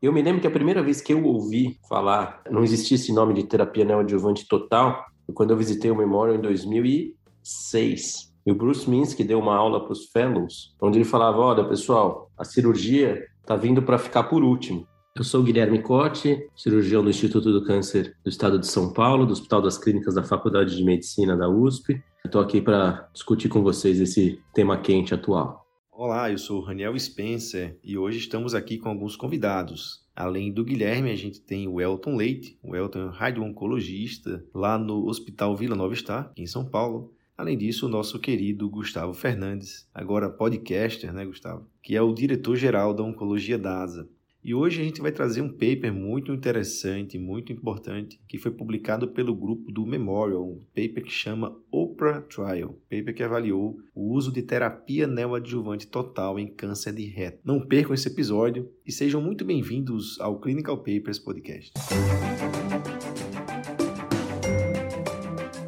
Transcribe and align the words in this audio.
Eu 0.00 0.12
me 0.12 0.22
lembro 0.22 0.40
que 0.40 0.46
a 0.46 0.50
primeira 0.50 0.80
vez 0.80 1.00
que 1.00 1.12
eu 1.12 1.24
ouvi 1.24 1.76
falar, 1.88 2.40
não 2.48 2.62
existia 2.62 2.94
esse 2.94 3.12
nome 3.12 3.34
de 3.34 3.42
terapia 3.42 3.84
neoadjuvante 3.84 4.46
total, 4.46 5.04
quando 5.34 5.50
eu 5.50 5.56
visitei 5.56 5.90
o 5.90 5.96
Memorial 5.96 6.36
em 6.36 6.40
2006. 6.40 8.32
E 8.46 8.52
o 8.52 8.54
Bruce 8.54 8.88
Minsky 8.88 9.24
deu 9.24 9.40
uma 9.40 9.56
aula 9.56 9.82
para 9.82 9.92
os 9.92 10.06
fellows, 10.06 10.72
onde 10.80 10.98
ele 10.98 11.04
falava: 11.04 11.38
olha, 11.38 11.64
pessoal, 11.64 12.30
a 12.38 12.44
cirurgia 12.44 13.26
está 13.40 13.56
vindo 13.56 13.82
para 13.82 13.98
ficar 13.98 14.22
por 14.24 14.44
último. 14.44 14.86
Eu 15.16 15.24
sou 15.24 15.42
Guilherme 15.42 15.82
Cotti, 15.82 16.48
cirurgião 16.54 17.02
do 17.02 17.10
Instituto 17.10 17.52
do 17.52 17.64
Câncer 17.64 18.14
do 18.22 18.30
Estado 18.30 18.56
de 18.56 18.68
São 18.68 18.92
Paulo, 18.92 19.26
do 19.26 19.32
Hospital 19.32 19.60
das 19.60 19.76
Clínicas 19.76 20.14
da 20.14 20.22
Faculdade 20.22 20.76
de 20.76 20.84
Medicina 20.84 21.36
da 21.36 21.48
USP. 21.48 22.00
Estou 22.24 22.40
aqui 22.40 22.60
para 22.60 23.08
discutir 23.12 23.48
com 23.48 23.64
vocês 23.64 24.00
esse 24.00 24.40
tema 24.54 24.78
quente 24.78 25.12
atual. 25.12 25.67
Olá, 26.00 26.30
eu 26.30 26.38
sou 26.38 26.60
Raniel 26.60 26.96
Spencer 26.96 27.76
e 27.82 27.98
hoje 27.98 28.18
estamos 28.18 28.54
aqui 28.54 28.78
com 28.78 28.88
alguns 28.88 29.16
convidados. 29.16 30.06
Além 30.14 30.52
do 30.52 30.64
Guilherme, 30.64 31.10
a 31.10 31.16
gente 31.16 31.40
tem 31.40 31.66
o 31.66 31.80
Elton 31.80 32.14
Leite, 32.14 32.56
o 32.62 32.76
Elton 32.76 33.08
é 33.08 33.10
radio-oncologista 33.10 34.46
lá 34.54 34.78
no 34.78 35.08
Hospital 35.08 35.56
Vila 35.56 35.74
Nova 35.74 35.96
Star, 35.96 36.30
em 36.36 36.46
São 36.46 36.64
Paulo. 36.64 37.12
Além 37.36 37.58
disso, 37.58 37.86
o 37.86 37.88
nosso 37.88 38.20
querido 38.20 38.70
Gustavo 38.70 39.12
Fernandes, 39.12 39.88
agora 39.92 40.30
podcaster, 40.30 41.12
né, 41.12 41.26
Gustavo? 41.26 41.66
Que 41.82 41.96
é 41.96 42.00
o 42.00 42.14
diretor-geral 42.14 42.94
da 42.94 43.02
Oncologia 43.02 43.58
da 43.58 43.82
ASA. 43.82 44.08
E 44.48 44.54
hoje 44.54 44.80
a 44.80 44.84
gente 44.84 45.02
vai 45.02 45.12
trazer 45.12 45.42
um 45.42 45.50
paper 45.50 45.92
muito 45.92 46.32
interessante, 46.32 47.18
muito 47.18 47.52
importante, 47.52 48.18
que 48.26 48.38
foi 48.38 48.50
publicado 48.50 49.08
pelo 49.08 49.34
grupo 49.34 49.70
do 49.70 49.84
Memorial, 49.84 50.42
um 50.42 50.64
paper 50.74 51.04
que 51.04 51.10
chama 51.10 51.54
Oprah 51.70 52.22
Trial, 52.22 52.70
paper 52.88 53.14
que 53.14 53.22
avaliou 53.22 53.78
o 53.94 54.14
uso 54.14 54.32
de 54.32 54.40
terapia 54.40 55.06
neoadjuvante 55.06 55.86
total 55.86 56.38
em 56.38 56.46
câncer 56.46 56.94
de 56.94 57.04
reto. 57.04 57.40
Não 57.44 57.60
percam 57.60 57.92
esse 57.92 58.08
episódio 58.08 58.72
e 58.86 58.90
sejam 58.90 59.20
muito 59.20 59.44
bem-vindos 59.44 60.18
ao 60.18 60.40
Clinical 60.40 60.78
Papers 60.78 61.18
Podcast. 61.18 61.74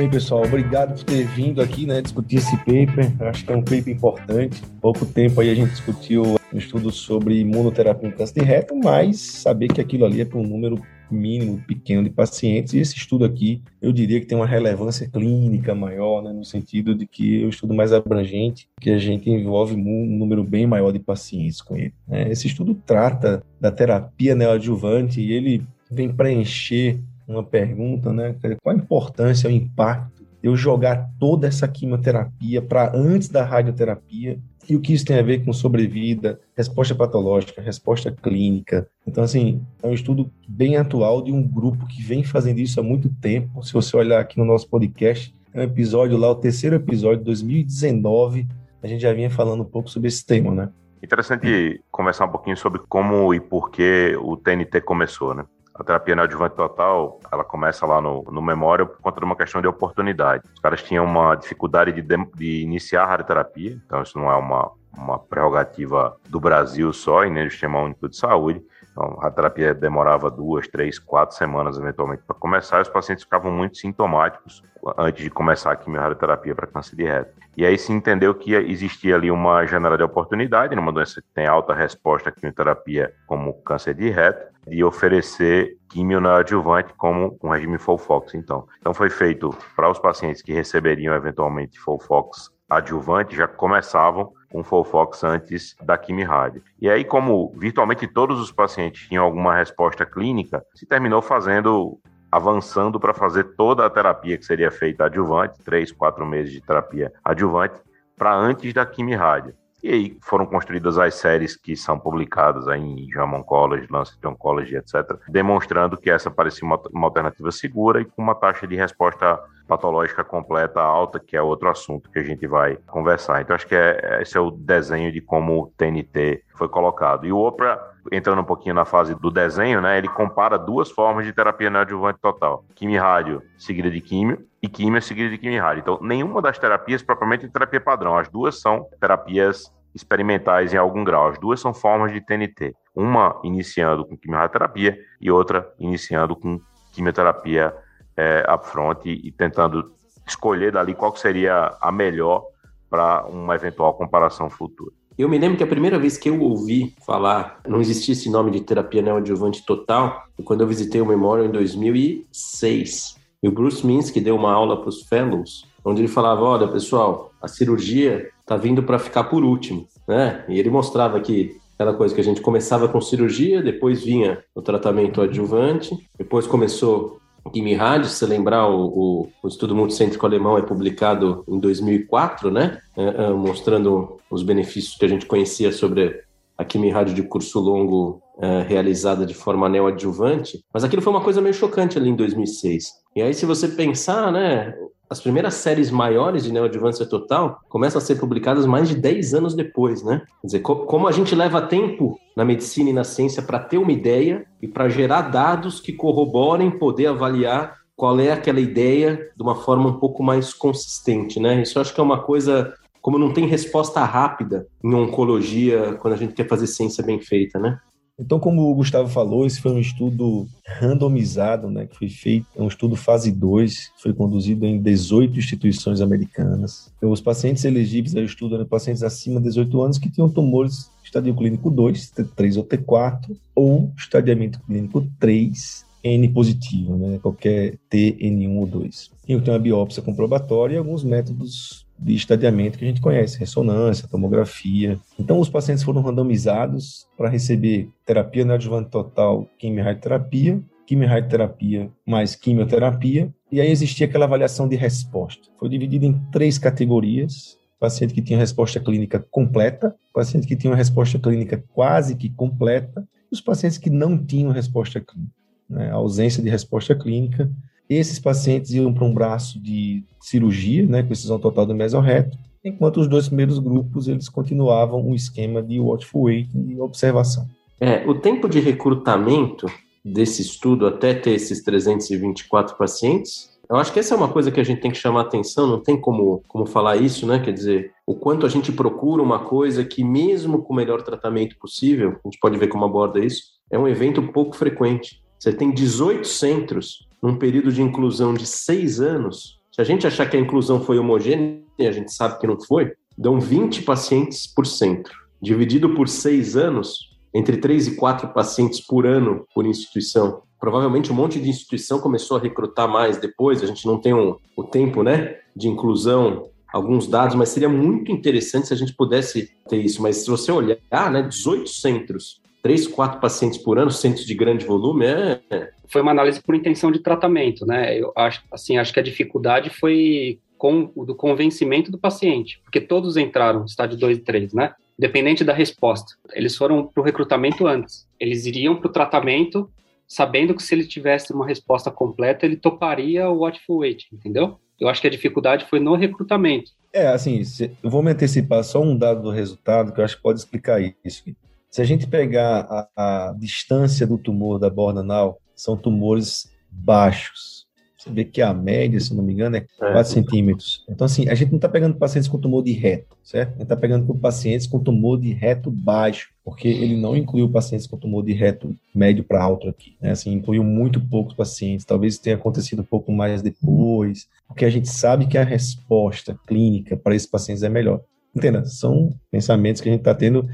Bem, 0.00 0.08
pessoal, 0.08 0.42
obrigado 0.46 0.94
por 0.94 1.04
ter 1.04 1.26
vindo 1.26 1.60
aqui, 1.60 1.84
né, 1.84 2.00
discutir 2.00 2.36
esse 2.36 2.56
paper. 2.56 3.12
Acho 3.20 3.44
que 3.44 3.52
é 3.52 3.54
um 3.54 3.60
paper 3.60 3.90
importante. 3.90 4.62
Pouco 4.80 5.04
tempo 5.04 5.42
aí 5.42 5.50
a 5.50 5.54
gente 5.54 5.72
discutiu 5.72 6.22
um 6.50 6.56
estudo 6.56 6.90
sobre 6.90 7.38
imunoterapia 7.40 8.08
em 8.08 8.10
câncer 8.10 8.40
de 8.40 8.46
reto, 8.46 8.74
mas 8.74 9.20
saber 9.20 9.68
que 9.68 9.78
aquilo 9.78 10.06
ali 10.06 10.22
é 10.22 10.24
para 10.24 10.38
um 10.38 10.42
número 10.42 10.80
mínimo 11.10 11.62
pequeno 11.68 12.02
de 12.02 12.08
pacientes, 12.08 12.72
e 12.72 12.78
esse 12.78 12.96
estudo 12.96 13.26
aqui, 13.26 13.62
eu 13.82 13.92
diria 13.92 14.18
que 14.18 14.24
tem 14.24 14.38
uma 14.38 14.46
relevância 14.46 15.06
clínica 15.06 15.74
maior, 15.74 16.22
né, 16.22 16.32
no 16.32 16.46
sentido 16.46 16.94
de 16.94 17.06
que 17.06 17.42
é 17.42 17.44
um 17.44 17.50
estudo 17.50 17.74
mais 17.74 17.92
abrangente, 17.92 18.70
que 18.80 18.88
a 18.88 18.98
gente 18.98 19.28
envolve 19.28 19.74
um 19.74 20.16
número 20.16 20.42
bem 20.42 20.66
maior 20.66 20.92
de 20.92 20.98
pacientes 20.98 21.60
com 21.60 21.76
ele. 21.76 21.92
Né? 22.08 22.32
Esse 22.32 22.46
estudo 22.46 22.74
trata 22.74 23.42
da 23.60 23.70
terapia 23.70 24.34
neoadjuvante 24.34 25.20
e 25.20 25.30
ele 25.30 25.62
vem 25.90 26.08
preencher 26.08 26.98
uma 27.32 27.44
pergunta, 27.44 28.12
né? 28.12 28.34
Qual 28.62 28.74
a 28.74 28.78
importância, 28.78 29.48
o 29.48 29.52
impacto 29.52 30.22
de 30.42 30.48
eu 30.48 30.56
jogar 30.56 31.10
toda 31.18 31.46
essa 31.46 31.68
quimioterapia 31.68 32.62
para 32.62 32.96
antes 32.96 33.28
da 33.28 33.44
radioterapia 33.44 34.38
e 34.68 34.76
o 34.76 34.80
que 34.80 34.92
isso 34.92 35.04
tem 35.04 35.18
a 35.18 35.22
ver 35.22 35.44
com 35.44 35.52
sobrevida, 35.52 36.40
resposta 36.56 36.94
patológica, 36.94 37.60
resposta 37.60 38.10
clínica. 38.10 38.88
Então, 39.06 39.24
assim, 39.24 39.60
é 39.82 39.86
um 39.86 39.92
estudo 39.92 40.30
bem 40.48 40.76
atual 40.76 41.22
de 41.22 41.32
um 41.32 41.42
grupo 41.42 41.86
que 41.86 42.02
vem 42.02 42.22
fazendo 42.22 42.60
isso 42.60 42.78
há 42.78 42.82
muito 42.82 43.08
tempo. 43.20 43.62
Se 43.62 43.72
você 43.72 43.96
olhar 43.96 44.20
aqui 44.20 44.38
no 44.38 44.44
nosso 44.44 44.68
podcast, 44.68 45.34
é 45.52 45.60
um 45.60 45.64
episódio 45.64 46.16
lá, 46.16 46.30
o 46.30 46.36
terceiro 46.36 46.76
episódio, 46.76 47.24
2019, 47.24 48.46
a 48.82 48.86
gente 48.86 49.00
já 49.00 49.12
vinha 49.12 49.30
falando 49.30 49.62
um 49.62 49.66
pouco 49.66 49.90
sobre 49.90 50.08
esse 50.08 50.24
tema, 50.24 50.52
né? 50.52 50.68
Interessante 51.02 51.82
conversar 51.90 52.26
um 52.26 52.30
pouquinho 52.30 52.56
sobre 52.56 52.80
como 52.88 53.34
e 53.34 53.40
por 53.40 53.70
que 53.70 54.16
o 54.20 54.36
TNT 54.36 54.82
começou, 54.82 55.34
né? 55.34 55.44
A 55.80 55.84
terapia 55.84 56.14
neoadjuvante 56.14 56.54
total, 56.54 57.18
ela 57.32 57.42
começa 57.42 57.86
lá 57.86 58.00
no, 58.00 58.22
no 58.24 58.42
Memória 58.42 58.84
por 58.84 58.98
conta 58.98 59.18
de 59.18 59.24
uma 59.24 59.34
questão 59.34 59.62
de 59.62 59.66
oportunidade. 59.66 60.44
Os 60.54 60.60
caras 60.60 60.82
tinham 60.82 61.04
uma 61.04 61.34
dificuldade 61.34 61.90
de, 61.90 62.02
de 62.02 62.62
iniciar 62.62 63.04
a 63.04 63.06
radioterapia, 63.06 63.80
então 63.86 64.02
isso 64.02 64.18
não 64.18 64.30
é 64.30 64.36
uma, 64.36 64.70
uma 64.96 65.18
prerrogativa 65.18 66.16
do 66.28 66.38
Brasil 66.38 66.92
só 66.92 67.24
e 67.24 67.30
nem 67.30 67.44
do 67.44 67.50
Sistema 67.50 67.80
Único 67.80 68.08
de 68.08 68.16
Saúde. 68.16 68.62
Então, 69.00 69.16
a 69.22 69.30
terapia 69.30 69.72
demorava 69.72 70.30
duas, 70.30 70.68
três, 70.68 70.98
quatro 70.98 71.34
semanas 71.34 71.78
eventualmente 71.78 72.22
para 72.26 72.36
começar 72.36 72.78
e 72.78 72.82
os 72.82 72.88
pacientes 72.88 73.24
ficavam 73.24 73.50
muito 73.50 73.78
sintomáticos 73.78 74.62
antes 74.98 75.24
de 75.24 75.30
começar 75.30 75.72
a 75.72 75.76
quimioterapia 75.76 76.54
para 76.54 76.66
câncer 76.66 76.96
de 76.96 77.04
reto. 77.04 77.32
E 77.56 77.64
aí 77.64 77.78
se 77.78 77.92
entendeu 77.92 78.34
que 78.34 78.54
existia 78.54 79.14
ali 79.14 79.30
uma 79.30 79.64
janela 79.64 79.96
de 79.96 80.02
oportunidade 80.02 80.76
numa 80.76 80.92
doença 80.92 81.22
que 81.22 81.28
tem 81.34 81.46
alta 81.46 81.72
resposta 81.72 82.28
à 82.28 82.32
quimioterapia, 82.32 83.14
como 83.26 83.54
câncer 83.62 83.94
de 83.94 84.10
reto, 84.10 84.52
de 84.68 84.84
oferecer 84.84 85.78
quimio 85.88 86.20
neoadjuvante 86.20 86.92
como 86.92 87.38
um 87.42 87.48
regime 87.48 87.78
Folfox, 87.78 88.34
então. 88.34 88.66
Então 88.80 88.92
foi 88.92 89.08
feito 89.08 89.48
para 89.74 89.90
os 89.90 89.98
pacientes 89.98 90.42
que 90.42 90.52
receberiam 90.52 91.14
eventualmente 91.14 91.80
Folfox 91.80 92.50
adjuvante, 92.68 93.34
já 93.34 93.48
começavam 93.48 94.32
com 94.50 94.64
Folfox 94.64 95.22
antes 95.24 95.76
da 95.82 95.96
quimio-rádio. 95.96 96.62
E 96.80 96.90
aí, 96.90 97.04
como 97.04 97.52
virtualmente 97.56 98.06
todos 98.06 98.40
os 98.40 98.52
pacientes 98.52 99.08
tinham 99.08 99.24
alguma 99.24 99.56
resposta 99.56 100.04
clínica, 100.04 100.64
se 100.74 100.84
terminou 100.84 101.22
fazendo 101.22 101.98
avançando 102.30 103.00
para 103.00 103.12
fazer 103.12 103.56
toda 103.56 103.84
a 103.84 103.90
terapia 103.90 104.38
que 104.38 104.44
seria 104.44 104.70
feita 104.70 105.06
adjuvante, 105.06 105.58
três, 105.64 105.90
quatro 105.90 106.24
meses 106.24 106.52
de 106.52 106.60
terapia 106.60 107.12
adjuvante, 107.24 107.80
para 108.16 108.34
antes 108.34 108.72
da 108.72 108.86
quimio-rádio. 108.86 109.54
E 109.82 109.92
aí 109.92 110.18
foram 110.20 110.44
construídas 110.46 110.98
as 110.98 111.14
séries 111.14 111.56
que 111.56 111.76
são 111.76 111.98
publicadas 111.98 112.68
aí 112.68 112.80
em 112.80 113.10
JAMA 113.10 113.38
Oncology, 113.38 113.86
Lancet 113.90 114.24
Oncology, 114.26 114.76
etc., 114.76 115.18
demonstrando 115.28 115.96
que 115.96 116.10
essa 116.10 116.30
parecia 116.30 116.66
uma, 116.66 116.80
uma 116.92 117.06
alternativa 117.06 117.50
segura 117.50 118.00
e 118.00 118.04
com 118.04 118.22
uma 118.22 118.34
taxa 118.34 118.66
de 118.66 118.76
resposta 118.76 119.40
patológica 119.66 120.24
completa 120.24 120.80
alta, 120.80 121.20
que 121.20 121.36
é 121.36 121.42
outro 121.42 121.70
assunto 121.70 122.10
que 122.10 122.18
a 122.18 122.22
gente 122.22 122.46
vai 122.46 122.76
conversar. 122.88 123.40
Então, 123.40 123.54
acho 123.54 123.66
que 123.66 123.74
é, 123.74 124.18
esse 124.20 124.36
é 124.36 124.40
o 124.40 124.50
desenho 124.50 125.12
de 125.12 125.20
como 125.20 125.62
o 125.62 125.66
TNT 125.76 126.42
foi 126.54 126.68
colocado. 126.68 127.24
E 127.24 127.32
o 127.32 127.38
OPRA, 127.38 127.80
entrando 128.10 128.40
um 128.40 128.44
pouquinho 128.44 128.74
na 128.74 128.84
fase 128.84 129.14
do 129.14 129.30
desenho, 129.30 129.80
né, 129.80 129.96
ele 129.96 130.08
compara 130.08 130.58
duas 130.58 130.90
formas 130.90 131.24
de 131.24 131.32
terapia 131.32 131.70
neoadjuvante 131.70 132.18
total. 132.20 132.64
Quimio 132.74 133.00
rádio 133.00 133.42
seguida 133.56 133.88
de 133.88 134.00
químio 134.00 134.44
e 134.62 134.68
químio 134.68 135.00
seguida 135.00 135.30
de 135.30 135.38
quimio 135.38 135.62
rádio. 135.62 135.80
Então, 135.80 135.98
nenhuma 136.02 136.42
das 136.42 136.58
terapias 136.58 137.02
propriamente 137.02 137.46
é 137.46 137.48
terapia 137.48 137.80
padrão. 137.80 138.16
As 138.16 138.28
duas 138.28 138.60
são 138.60 138.86
terapias 139.00 139.72
experimentais 139.94 140.74
em 140.74 140.76
algum 140.76 141.02
grau. 141.02 141.28
As 141.28 141.38
duas 141.38 141.60
são 141.60 141.72
formas 141.72 142.12
de 142.12 142.20
TNT. 142.20 142.74
Uma 142.94 143.40
iniciando 143.42 144.04
com 144.04 144.16
quimioterapia 144.16 144.98
e 145.20 145.30
outra 145.30 145.72
iniciando 145.78 146.36
com 146.36 146.60
quimioterapia 146.92 147.74
é, 148.16 148.44
upfront 148.52 149.08
e, 149.08 149.28
e 149.28 149.32
tentando 149.32 149.92
escolher 150.26 150.72
dali 150.72 150.94
qual 150.94 151.14
seria 151.16 151.76
a 151.80 151.90
melhor 151.90 152.44
para 152.88 153.24
uma 153.26 153.54
eventual 153.54 153.94
comparação 153.94 154.50
futura. 154.50 154.92
Eu 155.16 155.28
me 155.28 155.38
lembro 155.38 155.56
que 155.56 155.64
a 155.64 155.66
primeira 155.66 155.98
vez 155.98 156.16
que 156.16 156.30
eu 156.30 156.40
ouvi 156.40 156.94
falar, 157.04 157.60
não 157.66 157.80
existia 157.80 158.12
esse 158.12 158.30
nome 158.30 158.50
de 158.50 158.62
terapia 158.62 159.02
neoadjuvante 159.02 159.64
total, 159.66 160.24
quando 160.44 160.62
eu 160.62 160.66
visitei 160.66 161.00
o 161.00 161.06
Memorial 161.06 161.46
em 161.46 161.50
2006. 161.50 163.19
E 163.42 163.48
o 163.48 163.52
Bruce 163.52 163.86
Minsky 163.86 164.20
deu 164.20 164.36
uma 164.36 164.52
aula 164.52 164.78
para 164.78 164.88
os 164.88 165.02
fellows, 165.02 165.64
onde 165.84 166.00
ele 166.00 166.08
falava: 166.08 166.42
olha, 166.42 166.68
pessoal, 166.68 167.32
a 167.40 167.48
cirurgia 167.48 168.28
está 168.40 168.56
vindo 168.56 168.82
para 168.82 168.98
ficar 168.98 169.24
por 169.24 169.44
último, 169.44 169.86
né? 170.06 170.44
E 170.48 170.58
ele 170.58 170.70
mostrava 170.70 171.20
que 171.20 171.56
aquela 171.74 171.94
coisa 171.94 172.14
que 172.14 172.20
a 172.20 172.24
gente 172.24 172.42
começava 172.42 172.88
com 172.88 173.00
cirurgia, 173.00 173.62
depois 173.62 174.02
vinha 174.04 174.42
o 174.54 174.60
tratamento 174.60 175.22
adjuvante, 175.22 175.96
depois 176.18 176.46
começou 176.46 177.20
Quimihad, 177.50 178.06
se 178.06 178.16
você 178.16 178.26
lembrar, 178.26 178.68
o, 178.68 178.86
o, 178.86 179.28
o, 179.42 179.48
estudo 179.48 179.74
multicêntrico 179.74 180.24
alemão 180.24 180.56
é 180.56 180.62
publicado 180.62 181.44
em 181.48 181.58
2004, 181.58 182.50
né? 182.50 182.78
É, 182.96 183.02
é, 183.02 183.30
mostrando 183.30 184.18
os 184.30 184.42
benefícios 184.42 184.96
que 184.96 185.04
a 185.04 185.08
gente 185.08 185.26
conhecia 185.26 185.72
sobre 185.72 186.22
a 186.60 186.64
quimio 186.64 187.04
de 187.06 187.22
curso 187.22 187.58
longo 187.58 188.20
é, 188.38 188.60
realizada 188.60 189.24
de 189.24 189.32
forma 189.32 189.66
neoadjuvante, 189.66 190.62
mas 190.74 190.84
aquilo 190.84 191.00
foi 191.00 191.10
uma 191.10 191.22
coisa 191.22 191.40
meio 191.40 191.54
chocante 191.54 191.96
ali 191.96 192.10
em 192.10 192.14
2006. 192.14 192.84
E 193.16 193.22
aí, 193.22 193.32
se 193.32 193.46
você 193.46 193.66
pensar, 193.66 194.30
né, 194.30 194.74
as 195.08 195.22
primeiras 195.22 195.54
séries 195.54 195.90
maiores 195.90 196.44
de 196.44 196.52
neoadjuvância 196.52 197.06
total 197.06 197.60
começam 197.66 197.98
a 197.98 198.04
ser 198.04 198.16
publicadas 198.16 198.66
mais 198.66 198.90
de 198.90 198.94
10 198.94 199.32
anos 199.32 199.54
depois, 199.54 200.02
né? 200.02 200.20
Quer 200.42 200.46
dizer, 200.48 200.60
co 200.60 200.84
como 200.84 201.08
a 201.08 201.12
gente 201.12 201.34
leva 201.34 201.62
tempo 201.62 202.18
na 202.36 202.44
medicina 202.44 202.90
e 202.90 202.92
na 202.92 203.04
ciência 203.04 203.42
para 203.42 203.58
ter 203.58 203.78
uma 203.78 203.90
ideia 203.90 204.44
e 204.60 204.68
para 204.68 204.90
gerar 204.90 205.22
dados 205.22 205.80
que 205.80 205.94
corroborem, 205.94 206.70
poder 206.70 207.06
avaliar 207.06 207.74
qual 207.96 208.20
é 208.20 208.32
aquela 208.32 208.60
ideia 208.60 209.30
de 209.34 209.42
uma 209.42 209.54
forma 209.54 209.88
um 209.88 209.98
pouco 209.98 210.22
mais 210.22 210.52
consistente, 210.52 211.40
né? 211.40 211.62
Isso 211.62 211.80
acho 211.80 211.94
que 211.94 212.00
é 212.00 212.04
uma 212.04 212.22
coisa 212.22 212.74
como 213.00 213.18
não 213.18 213.32
tem 213.32 213.46
resposta 213.46 214.04
rápida 214.04 214.66
em 214.82 214.94
oncologia 214.94 215.94
quando 215.94 216.14
a 216.14 216.16
gente 216.16 216.34
quer 216.34 216.48
fazer 216.48 216.66
ciência 216.66 217.04
bem 217.04 217.20
feita, 217.20 217.58
né? 217.58 217.78
Então, 218.20 218.38
como 218.38 218.70
o 218.70 218.74
Gustavo 218.74 219.08
falou, 219.08 219.46
esse 219.46 219.62
foi 219.62 219.72
um 219.72 219.78
estudo 219.78 220.46
randomizado, 220.66 221.70
né, 221.70 221.86
que 221.86 221.96
foi 221.96 222.10
feito, 222.10 222.46
é 222.54 222.60
um 222.60 222.68
estudo 222.68 222.94
fase 222.94 223.32
2, 223.32 223.92
foi 223.96 224.12
conduzido 224.12 224.66
em 224.66 224.78
18 224.78 225.38
instituições 225.38 226.02
americanas. 226.02 226.92
Então, 226.98 227.10
os 227.10 227.22
pacientes 227.22 227.64
elegíveis 227.64 228.14
ao 228.14 228.22
estudo 228.22 228.56
eram 228.56 228.66
pacientes 228.66 229.02
acima 229.02 229.40
de 229.40 229.46
18 229.46 229.82
anos 229.82 229.98
que 229.98 230.10
tinham 230.10 230.28
tumores 230.28 230.90
estadio 231.02 231.34
clínico 231.34 231.70
2, 231.70 232.12
T3 232.12 232.58
ou 232.58 232.64
T4, 232.64 233.36
ou 233.54 233.90
estadiamento 233.96 234.60
clínico 234.60 235.06
3, 235.18 235.86
N 236.04 236.28
positivo, 236.28 236.96
né, 236.96 237.18
qualquer 237.22 237.78
T, 237.88 238.16
N1 238.20 238.58
ou 238.58 238.66
2. 238.66 239.10
E 239.28 239.40
tem 239.40 239.52
uma 239.54 239.58
biópsia 239.58 240.02
comprobatória 240.02 240.74
e 240.74 240.78
alguns 240.78 241.02
métodos 241.02 241.86
de 242.00 242.14
estadiamento 242.14 242.78
que 242.78 242.84
a 242.84 242.88
gente 242.88 243.00
conhece, 243.00 243.38
ressonância, 243.38 244.08
tomografia. 244.08 244.98
Então, 245.18 245.38
os 245.38 245.50
pacientes 245.50 245.84
foram 245.84 246.00
randomizados 246.00 247.06
para 247.16 247.28
receber 247.28 247.90
terapia 248.06 248.44
neoadjuvante 248.44 248.90
total, 248.90 249.46
quimio-radioterapia, 249.58 250.60
quimio-radioterapia 250.86 251.90
mais 252.06 252.34
quimioterapia, 252.34 253.32
e 253.52 253.60
aí 253.60 253.70
existia 253.70 254.06
aquela 254.06 254.24
avaliação 254.24 254.66
de 254.66 254.76
resposta. 254.76 255.48
Foi 255.58 255.68
dividido 255.68 256.06
em 256.06 256.14
três 256.32 256.58
categorias, 256.58 257.58
paciente 257.78 258.14
que 258.14 258.22
tinha 258.22 258.38
resposta 258.38 258.80
clínica 258.80 259.24
completa, 259.30 259.94
paciente 260.12 260.46
que 260.46 260.56
tinha 260.56 260.70
uma 260.70 260.76
resposta 260.76 261.18
clínica 261.18 261.62
quase 261.72 262.16
que 262.16 262.28
completa, 262.30 263.06
e 263.30 263.34
os 263.34 263.40
pacientes 263.40 263.78
que 263.78 263.90
não 263.90 264.18
tinham 264.18 264.50
resposta 264.50 265.00
clínica, 265.00 265.32
né, 265.68 265.90
ausência 265.90 266.42
de 266.42 266.50
resposta 266.50 266.94
clínica, 266.94 267.50
esses 267.96 268.18
pacientes 268.18 268.70
iam 268.72 268.92
para 268.92 269.04
um 269.04 269.12
braço 269.12 269.60
de 269.60 270.04
cirurgia, 270.20 270.86
né, 270.86 271.02
com 271.02 271.12
excisão 271.12 271.38
total 271.38 271.66
do 271.66 271.74
mesorreto, 271.74 272.38
enquanto 272.64 273.00
os 273.00 273.08
dois 273.08 273.26
primeiros 273.26 273.58
grupos 273.58 274.06
eles 274.06 274.28
continuavam 274.28 275.04
um 275.04 275.14
esquema 275.14 275.62
de 275.62 275.80
watchful 275.80 276.24
waiting 276.24 276.70
e 276.70 276.80
observação. 276.80 277.46
É, 277.80 278.06
o 278.06 278.14
tempo 278.14 278.48
de 278.48 278.60
recrutamento 278.60 279.66
desse 280.04 280.42
estudo 280.42 280.86
até 280.86 281.14
ter 281.14 281.32
esses 281.32 281.62
324 281.62 282.76
pacientes, 282.76 283.50
eu 283.68 283.76
acho 283.76 283.92
que 283.92 283.98
essa 283.98 284.14
é 284.14 284.16
uma 284.16 284.28
coisa 284.28 284.50
que 284.50 284.60
a 284.60 284.64
gente 284.64 284.80
tem 284.80 284.90
que 284.90 284.98
chamar 284.98 285.22
atenção, 285.22 285.66
não 285.66 285.80
tem 285.80 285.98
como, 285.98 286.42
como 286.48 286.66
falar 286.66 286.96
isso, 286.96 287.24
né? 287.26 287.38
Quer 287.38 287.52
dizer, 287.52 287.92
o 288.06 288.14
quanto 288.14 288.44
a 288.44 288.48
gente 288.48 288.72
procura 288.72 289.22
uma 289.22 289.44
coisa 289.44 289.84
que, 289.84 290.02
mesmo 290.02 290.62
com 290.62 290.72
o 290.72 290.76
melhor 290.76 291.02
tratamento 291.02 291.56
possível, 291.56 292.16
a 292.24 292.28
gente 292.28 292.38
pode 292.40 292.58
ver 292.58 292.66
como 292.66 292.84
aborda 292.84 293.24
isso, 293.24 293.42
é 293.70 293.78
um 293.78 293.86
evento 293.86 294.22
pouco 294.32 294.56
frequente. 294.56 295.22
Você 295.38 295.52
tem 295.52 295.70
18 295.70 296.26
centros 296.26 297.08
num 297.22 297.36
período 297.36 297.72
de 297.72 297.82
inclusão 297.82 298.34
de 298.34 298.46
seis 298.46 299.00
anos, 299.00 299.60
se 299.72 299.80
a 299.80 299.84
gente 299.84 300.06
achar 300.06 300.28
que 300.28 300.36
a 300.36 300.40
inclusão 300.40 300.80
foi 300.80 300.98
homogênea, 300.98 301.62
a 301.78 301.92
gente 301.92 302.12
sabe 302.12 302.38
que 302.38 302.46
não 302.46 302.60
foi, 302.60 302.92
dão 303.16 303.40
20 303.40 303.82
pacientes 303.82 304.46
por 304.46 304.66
centro. 304.66 305.12
Dividido 305.40 305.94
por 305.94 306.08
seis 306.08 306.56
anos, 306.56 307.10
entre 307.32 307.56
três 307.56 307.86
e 307.86 307.96
quatro 307.96 308.28
pacientes 308.28 308.80
por 308.80 309.06
ano 309.06 309.46
por 309.54 309.66
instituição. 309.66 310.42
Provavelmente 310.58 311.10
um 311.10 311.14
monte 311.14 311.40
de 311.40 311.48
instituição 311.48 312.00
começou 312.00 312.36
a 312.36 312.40
recrutar 312.40 312.88
mais 312.88 313.18
depois, 313.18 313.62
a 313.62 313.66
gente 313.66 313.86
não 313.86 313.98
tem 313.98 314.12
um, 314.12 314.36
o 314.56 314.64
tempo 314.64 315.02
né, 315.02 315.38
de 315.56 315.68
inclusão, 315.68 316.50
alguns 316.72 317.06
dados, 317.06 317.34
mas 317.34 317.48
seria 317.48 317.68
muito 317.68 318.12
interessante 318.12 318.68
se 318.68 318.74
a 318.74 318.76
gente 318.76 318.94
pudesse 318.94 319.50
ter 319.68 319.78
isso. 319.78 320.02
Mas 320.02 320.18
se 320.18 320.30
você 320.30 320.52
olhar, 320.52 320.78
né, 321.10 321.22
18 321.22 321.68
centros, 321.68 322.40
três, 322.62 322.86
quatro 322.86 323.20
pacientes 323.20 323.58
por 323.58 323.78
ano, 323.78 323.90
centros 323.90 324.26
de 324.26 324.34
grande 324.34 324.66
volume, 324.66 325.06
é, 325.06 325.70
foi 325.90 326.02
uma 326.02 326.10
análise 326.10 326.40
por 326.40 326.54
intenção 326.54 326.90
de 326.90 327.00
tratamento, 327.00 327.66
né? 327.66 327.98
Eu 327.98 328.12
acho, 328.16 328.42
assim, 328.52 328.78
acho 328.78 328.92
que 328.92 329.00
a 329.00 329.02
dificuldade 329.02 329.70
foi 329.70 330.38
com 330.56 330.92
o 330.94 331.04
do 331.04 331.14
convencimento 331.14 331.90
do 331.90 331.98
paciente, 331.98 332.60
porque 332.62 332.80
todos 332.80 333.16
entraram 333.16 333.64
estádio 333.64 333.96
2 333.96 334.18
e 334.18 334.20
3, 334.20 334.52
né? 334.52 334.74
Dependente 334.98 335.42
da 335.42 335.54
resposta. 335.54 336.14
Eles 336.34 336.54
foram 336.54 336.86
para 336.86 337.00
o 337.00 337.04
recrutamento 337.04 337.66
antes. 337.66 338.06
Eles 338.20 338.44
iriam 338.44 338.76
para 338.76 338.88
o 338.88 338.92
tratamento 338.92 339.70
sabendo 340.06 340.54
que 340.54 340.62
se 340.62 340.74
ele 340.74 340.84
tivesse 340.84 341.32
uma 341.32 341.46
resposta 341.46 341.88
completa, 341.88 342.44
ele 342.44 342.56
toparia 342.56 343.28
o 343.28 343.38
watchful 343.38 343.78
wait, 343.78 344.06
entendeu? 344.12 344.58
Eu 344.78 344.88
acho 344.88 345.00
que 345.00 345.06
a 345.06 345.10
dificuldade 345.10 345.66
foi 345.66 345.78
no 345.78 345.94
recrutamento. 345.94 346.72
É, 346.92 347.06
assim, 347.06 347.40
eu 347.82 347.88
vou 347.88 348.02
me 348.02 348.10
antecipar 348.10 348.64
só 348.64 348.82
um 348.82 348.96
dado 348.96 349.22
do 349.22 349.30
resultado 349.30 349.92
que 349.92 350.00
eu 350.00 350.04
acho 350.04 350.16
que 350.16 350.22
pode 350.22 350.40
explicar 350.40 350.80
isso. 351.04 351.22
Se 351.70 351.80
a 351.80 351.84
gente 351.84 352.08
pegar 352.08 352.66
a, 352.96 353.28
a 353.28 353.32
distância 353.38 354.04
do 354.04 354.18
tumor 354.18 354.58
da 354.58 354.68
borda 354.68 355.00
anal 355.00 355.40
são 355.62 355.76
tumores 355.76 356.50
baixos. 356.70 357.68
Você 358.00 358.10
vê 358.10 358.24
que 358.24 358.40
a 358.40 358.54
média, 358.54 358.98
se 358.98 359.14
não 359.14 359.22
me 359.22 359.34
engano, 359.34 359.56
é 359.56 359.66
4 359.78 359.98
é. 359.98 360.04
centímetros. 360.04 360.82
Então, 360.88 361.04
assim, 361.04 361.28
a 361.28 361.34
gente 361.34 361.50
não 361.50 361.58
está 361.58 361.68
pegando 361.68 361.98
pacientes 361.98 362.30
com 362.30 362.38
tumor 362.38 362.64
de 362.64 362.72
reto, 362.72 363.14
certo? 363.22 363.50
A 363.50 363.52
gente 363.52 363.62
está 363.64 363.76
pegando 363.76 364.06
com 364.06 364.18
pacientes 364.18 364.66
com 364.66 364.78
tumor 364.78 365.20
de 365.20 365.34
reto 365.34 365.70
baixo, 365.70 366.30
porque 366.42 366.66
ele 366.66 366.96
não 366.96 367.14
incluiu 367.14 367.50
pacientes 367.50 367.86
com 367.86 367.98
tumor 367.98 368.24
de 368.24 368.32
reto 368.32 368.74
médio 368.94 369.22
para 369.22 369.42
alto 369.42 369.68
aqui, 369.68 369.96
né? 370.00 370.12
Assim, 370.12 370.32
incluiu 370.32 370.64
muito 370.64 370.98
poucos 370.98 371.34
pacientes. 371.34 371.84
Talvez 371.84 372.16
tenha 372.16 372.36
acontecido 372.36 372.80
um 372.80 372.86
pouco 372.86 373.12
mais 373.12 373.42
depois, 373.42 374.26
porque 374.48 374.64
a 374.64 374.70
gente 374.70 374.88
sabe 374.88 375.26
que 375.26 375.36
a 375.36 375.44
resposta 375.44 376.34
clínica 376.46 376.96
para 376.96 377.14
esses 377.14 377.28
pacientes 377.28 377.62
é 377.62 377.68
melhor. 377.68 378.00
Entenda, 378.34 378.64
são 378.64 379.10
pensamentos 379.30 379.82
que 379.82 379.90
a 379.90 379.92
gente 379.92 380.00
está 380.00 380.14
tendo 380.14 380.48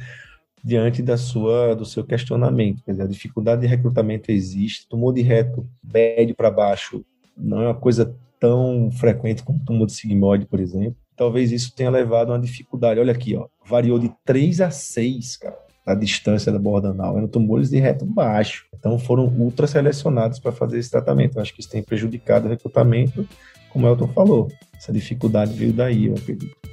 diante 0.67 1.01
da 1.01 1.17
sua 1.17 1.77
do 1.77 1.85
seu 1.85 2.03
questionamento. 2.03 2.83
Quer 2.83 2.91
dizer, 2.91 3.05
a 3.05 3.07
dificuldade 3.07 3.61
de 3.61 3.69
recrutamento 3.69 4.33
existe, 4.33 4.89
tumor 4.89 5.15
de 5.15 5.23
reto 5.23 5.65
médio 5.95 6.35
para 6.35 6.51
baixo 6.51 7.05
não 7.37 7.63
é 7.63 7.67
uma 7.69 7.75
coisa 7.75 8.13
tão 8.41 8.91
frequente 8.91 9.45
como 9.45 9.65
tumor 9.65 9.87
de 9.87 9.93
sigmoide, 9.93 10.45
por 10.45 10.59
exemplo. 10.59 10.97
Talvez 11.17 11.53
isso 11.53 11.73
tenha 11.73 11.89
levado 11.89 12.33
a 12.33 12.35
uma 12.35 12.41
dificuldade. 12.41 12.99
Olha 12.99 13.13
aqui, 13.13 13.37
ó, 13.37 13.47
variou 13.65 13.97
de 13.97 14.13
3 14.25 14.61
a 14.61 14.71
6, 14.71 15.37
cara, 15.37 15.57
a 15.87 15.95
distância 15.95 16.51
da 16.51 16.59
borda 16.59 16.89
anal. 16.89 17.17
Eram 17.17 17.29
tumores 17.29 17.71
de 17.71 17.79
reto 17.79 18.05
baixo. 18.05 18.67
Então 18.77 18.99
foram 18.99 19.27
ultra 19.27 19.69
selecionados 19.69 20.41
para 20.41 20.51
fazer 20.51 20.81
esse 20.81 20.91
tratamento. 20.91 21.39
Eu 21.39 21.43
acho 21.43 21.55
que 21.55 21.61
isso 21.61 21.71
tem 21.71 21.81
prejudicado 21.81 22.47
o 22.47 22.51
recrutamento, 22.51 23.25
como 23.71 23.87
o 23.87 23.89
Elton 23.89 24.09
falou. 24.09 24.49
Essa 24.77 24.93
dificuldade 24.93 25.53
veio 25.55 25.73
daí, 25.73 26.07
eu 26.07 26.15
acredito. 26.15 26.66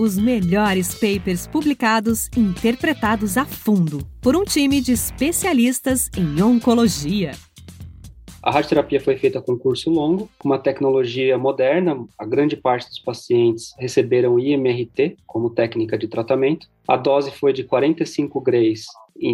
Os 0.00 0.16
melhores 0.16 0.94
papers 0.94 1.46
publicados 1.46 2.30
interpretados 2.34 3.36
a 3.36 3.44
fundo 3.44 3.98
por 4.22 4.34
um 4.34 4.44
time 4.44 4.80
de 4.80 4.92
especialistas 4.92 6.08
em 6.16 6.42
oncologia. 6.42 7.32
A 8.42 8.50
radioterapia 8.50 8.98
foi 8.98 9.18
feita 9.18 9.42
com 9.42 9.58
curso 9.58 9.90
longo, 9.90 10.30
uma 10.42 10.58
tecnologia 10.58 11.36
moderna. 11.36 12.02
A 12.18 12.24
grande 12.24 12.56
parte 12.56 12.88
dos 12.88 12.98
pacientes 12.98 13.74
receberam 13.78 14.40
IMRT 14.40 15.18
como 15.26 15.50
técnica 15.50 15.98
de 15.98 16.08
tratamento. 16.08 16.66
A 16.88 16.96
dose 16.96 17.30
foi 17.32 17.52
de 17.52 17.64
45 17.64 18.40
grays 18.40 18.86